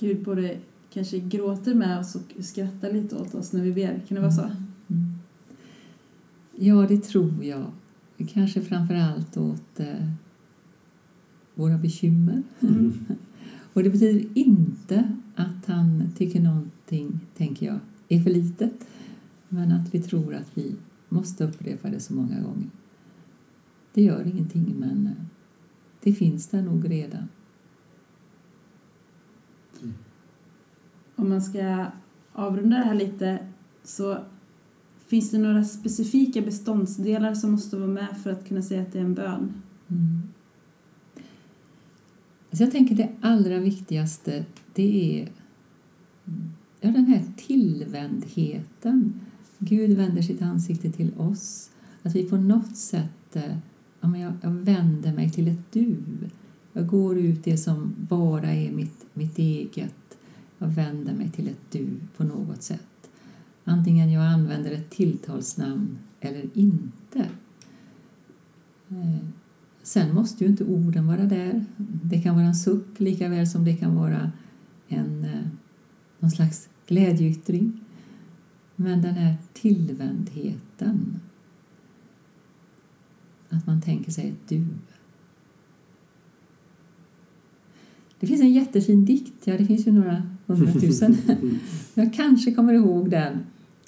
Gud 0.00 0.24
både 0.24 0.58
kanske 0.90 1.18
gråter 1.18 1.74
med 1.74 1.98
oss 1.98 2.14
och 2.14 2.44
skrattar 2.44 2.92
lite 2.92 3.16
åt 3.16 3.34
oss 3.34 3.52
när 3.52 3.62
vi 3.62 3.72
ber. 3.72 4.02
Kan 4.08 4.14
det 4.14 4.20
vara 4.20 4.30
så? 4.30 4.42
Mm. 4.42 5.14
Ja, 6.56 6.86
det 6.88 6.98
tror 6.98 7.44
jag. 7.44 7.72
Kanske 8.28 8.62
framför 8.62 8.94
allt 8.94 9.36
åt 9.36 9.80
eh, 9.80 10.08
våra 11.54 11.78
bekymmer. 11.78 12.42
Mm. 12.60 12.92
och 13.72 13.82
det 13.82 13.90
betyder 13.90 14.38
inte 14.38 15.12
att 15.34 15.66
han 15.66 16.12
tycker 16.16 16.40
någonting, 16.40 17.20
tänker 17.36 17.66
jag, 17.66 17.78
är 18.08 18.20
för 18.20 18.30
litet. 18.30 18.86
Men 19.48 19.72
att 19.72 19.94
vi 19.94 20.00
tror 20.00 20.34
att 20.34 20.50
vi 20.54 20.74
måste 21.08 21.44
upprepa 21.44 21.90
det 21.90 22.00
så 22.00 22.14
många 22.14 22.40
gånger. 22.40 22.70
Det 23.94 24.02
gör 24.02 24.26
ingenting, 24.26 24.74
men 24.78 25.06
eh, 25.06 25.24
det 26.02 26.12
finns 26.12 26.46
där 26.46 26.62
nog 26.62 26.90
redan. 26.90 27.28
Om 31.18 31.28
man 31.28 31.42
ska 31.42 31.86
avrunda 32.32 32.76
det 32.76 32.84
här 32.84 32.94
lite 32.94 33.38
så 33.84 34.18
finns 35.06 35.30
det 35.30 35.38
några 35.38 35.64
specifika 35.64 36.40
beståndsdelar 36.40 37.34
som 37.34 37.50
måste 37.50 37.76
vara 37.76 37.88
med 37.88 38.16
för 38.22 38.32
att 38.32 38.48
kunna 38.48 38.62
säga 38.62 38.82
att 38.82 38.92
det 38.92 38.98
är 38.98 39.04
en 39.04 39.14
bön? 39.14 39.62
Mm. 39.88 40.22
Så 42.52 42.62
jag 42.62 42.70
tänker 42.70 42.94
det 42.94 43.08
allra 43.20 43.58
viktigaste 43.58 44.44
det 44.74 45.20
är 45.20 45.28
ja, 46.80 46.90
den 46.90 47.04
här 47.04 47.22
tillvändheten. 47.36 49.20
Gud 49.58 49.96
vänder 49.96 50.22
sitt 50.22 50.42
ansikte 50.42 50.90
till 50.90 51.12
oss. 51.16 51.70
Att 52.02 52.14
vi 52.14 52.28
på 52.28 52.36
något 52.36 52.76
sätt 52.76 53.36
eh, 53.36 53.56
ja, 54.00 54.08
men 54.08 54.20
jag, 54.20 54.32
jag 54.42 54.50
vänder 54.50 55.12
mig 55.12 55.30
till 55.30 55.48
ett 55.48 55.72
du. 55.72 55.96
Jag 56.72 56.86
går 56.86 57.18
ut 57.18 57.44
det 57.44 57.56
som 57.56 57.94
bara 57.98 58.52
är 58.52 58.72
mitt, 58.72 59.06
mitt 59.14 59.38
eget. 59.38 60.07
Jag 60.58 60.68
vänder 60.68 61.14
mig 61.14 61.30
till 61.30 61.48
ett 61.48 61.70
du 61.70 61.86
på 62.16 62.24
något 62.24 62.62
sätt. 62.62 63.10
Antingen 63.64 64.12
jag 64.12 64.24
använder 64.24 64.70
ett 64.70 64.90
tilltalsnamn 64.90 65.98
eller 66.20 66.50
inte. 66.54 67.28
Eh, 68.88 69.26
sen 69.82 70.14
måste 70.14 70.44
ju 70.44 70.50
inte 70.50 70.64
orden 70.64 71.06
vara 71.06 71.24
där. 71.24 71.64
Det 72.02 72.22
kan 72.22 72.34
vara 72.34 72.46
en 72.46 72.54
suck 72.54 73.00
lika 73.00 73.28
väl 73.28 73.48
som 73.48 73.64
det 73.64 73.76
kan 73.76 73.94
vara 73.94 74.32
en, 74.88 75.24
eh, 75.24 75.46
någon 76.18 76.30
slags 76.30 76.68
glädjeyttring. 76.86 77.80
Men 78.76 79.02
den 79.02 79.14
här 79.14 79.36
tillvändheten, 79.52 81.20
att 83.48 83.66
man 83.66 83.82
tänker 83.82 84.12
sig 84.12 84.28
ett 84.28 84.48
du. 84.48 84.66
Det 88.20 88.26
finns 88.26 88.40
en 88.40 88.52
jättefin 88.52 89.04
dikt, 89.04 89.46
ja 89.46 89.58
det 89.58 89.66
finns 89.66 89.86
ju 89.86 89.92
några 89.92 90.37
hundratusen. 90.48 91.16
jag 91.94 92.14
kanske 92.14 92.54
kommer 92.54 92.72
ihåg 92.72 93.10
den. 93.10 93.38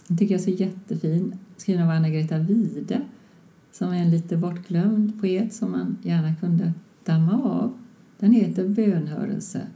Den 0.07 0.17
tycker 0.17 0.35
jag 0.35 0.41
är 0.41 0.45
så 0.45 0.51
jättefin, 0.51 1.35
skriven 1.57 1.83
av 1.83 1.91
Anna-Greta 1.91 2.39
Wide 2.39 3.01
som 3.73 3.93
är 3.93 4.03
en 4.03 4.11
lite 4.11 4.37
bortglömd 4.37 5.21
poet 5.21 5.55
som 5.55 5.71
man 5.71 5.99
gärna 6.03 6.35
kunde 6.35 6.73
damma 7.05 7.43
av. 7.43 7.79
Den 8.19 8.33
heter 8.33 8.69
Bönhörelse 8.69 9.67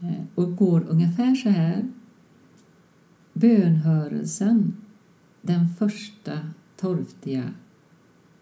eh, 0.00 0.24
och 0.34 0.56
går 0.56 0.86
ungefär 0.88 1.34
så 1.34 1.48
här. 1.48 1.88
Bönhörelsen, 3.32 4.76
den 5.42 5.68
första 5.78 6.38
torftiga 6.76 7.44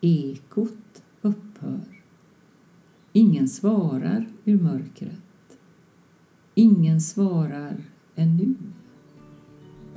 ekot 0.00 1.02
upphör. 1.22 1.80
Ingen 3.12 3.48
svarar 3.48 4.28
ur 4.44 4.60
mörkret. 4.60 5.29
Ingen 6.54 7.00
svarar 7.00 7.76
ännu. 8.14 8.54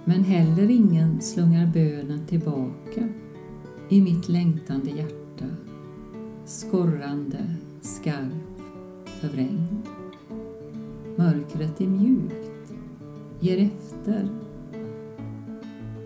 Men 0.05 0.23
heller 0.23 0.69
ingen 0.69 1.21
slungar 1.21 1.71
bönen 1.73 2.25
tillbaka 2.27 3.09
i 3.89 4.01
mitt 4.01 4.29
längtande 4.29 4.89
hjärta 4.89 5.23
skorrande, 6.45 7.55
skarp, 7.81 8.59
förvrängd. 9.05 9.87
Mörkret 11.15 11.81
är 11.81 11.87
mjukt, 11.87 12.73
ger 13.39 13.57
efter, 13.57 14.29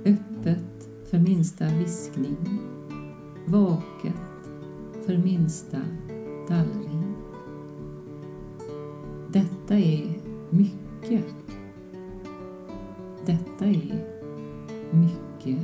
öppet 0.06 0.90
för 1.10 1.20
minsta 1.20 1.66
viskning, 1.66 2.60
vaket 3.46 4.50
för 5.06 5.18
minsta 5.18 5.78
dallring. 6.48 7.16
Detta 9.30 9.76
är 9.76 10.17
mycket. 10.50 11.26
Detta 13.26 13.66
är 13.66 14.06
mycket 14.92 15.60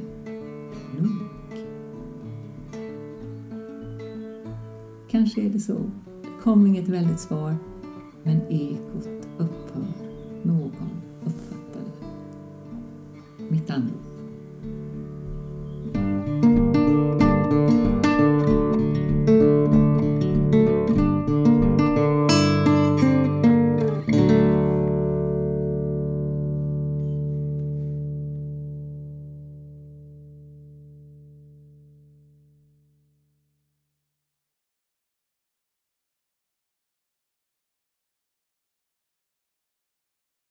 nog. 0.99 1.29
Kanske 5.09 5.41
är 5.41 5.49
det 5.49 5.59
så. 5.59 5.77
Det 6.21 6.43
kom 6.43 6.67
inget 6.67 6.87
väldigt 6.87 7.19
svar, 7.19 7.55
men 8.23 8.41
ekot 8.49 9.09
upphör. 9.37 9.85
Någon 10.43 11.02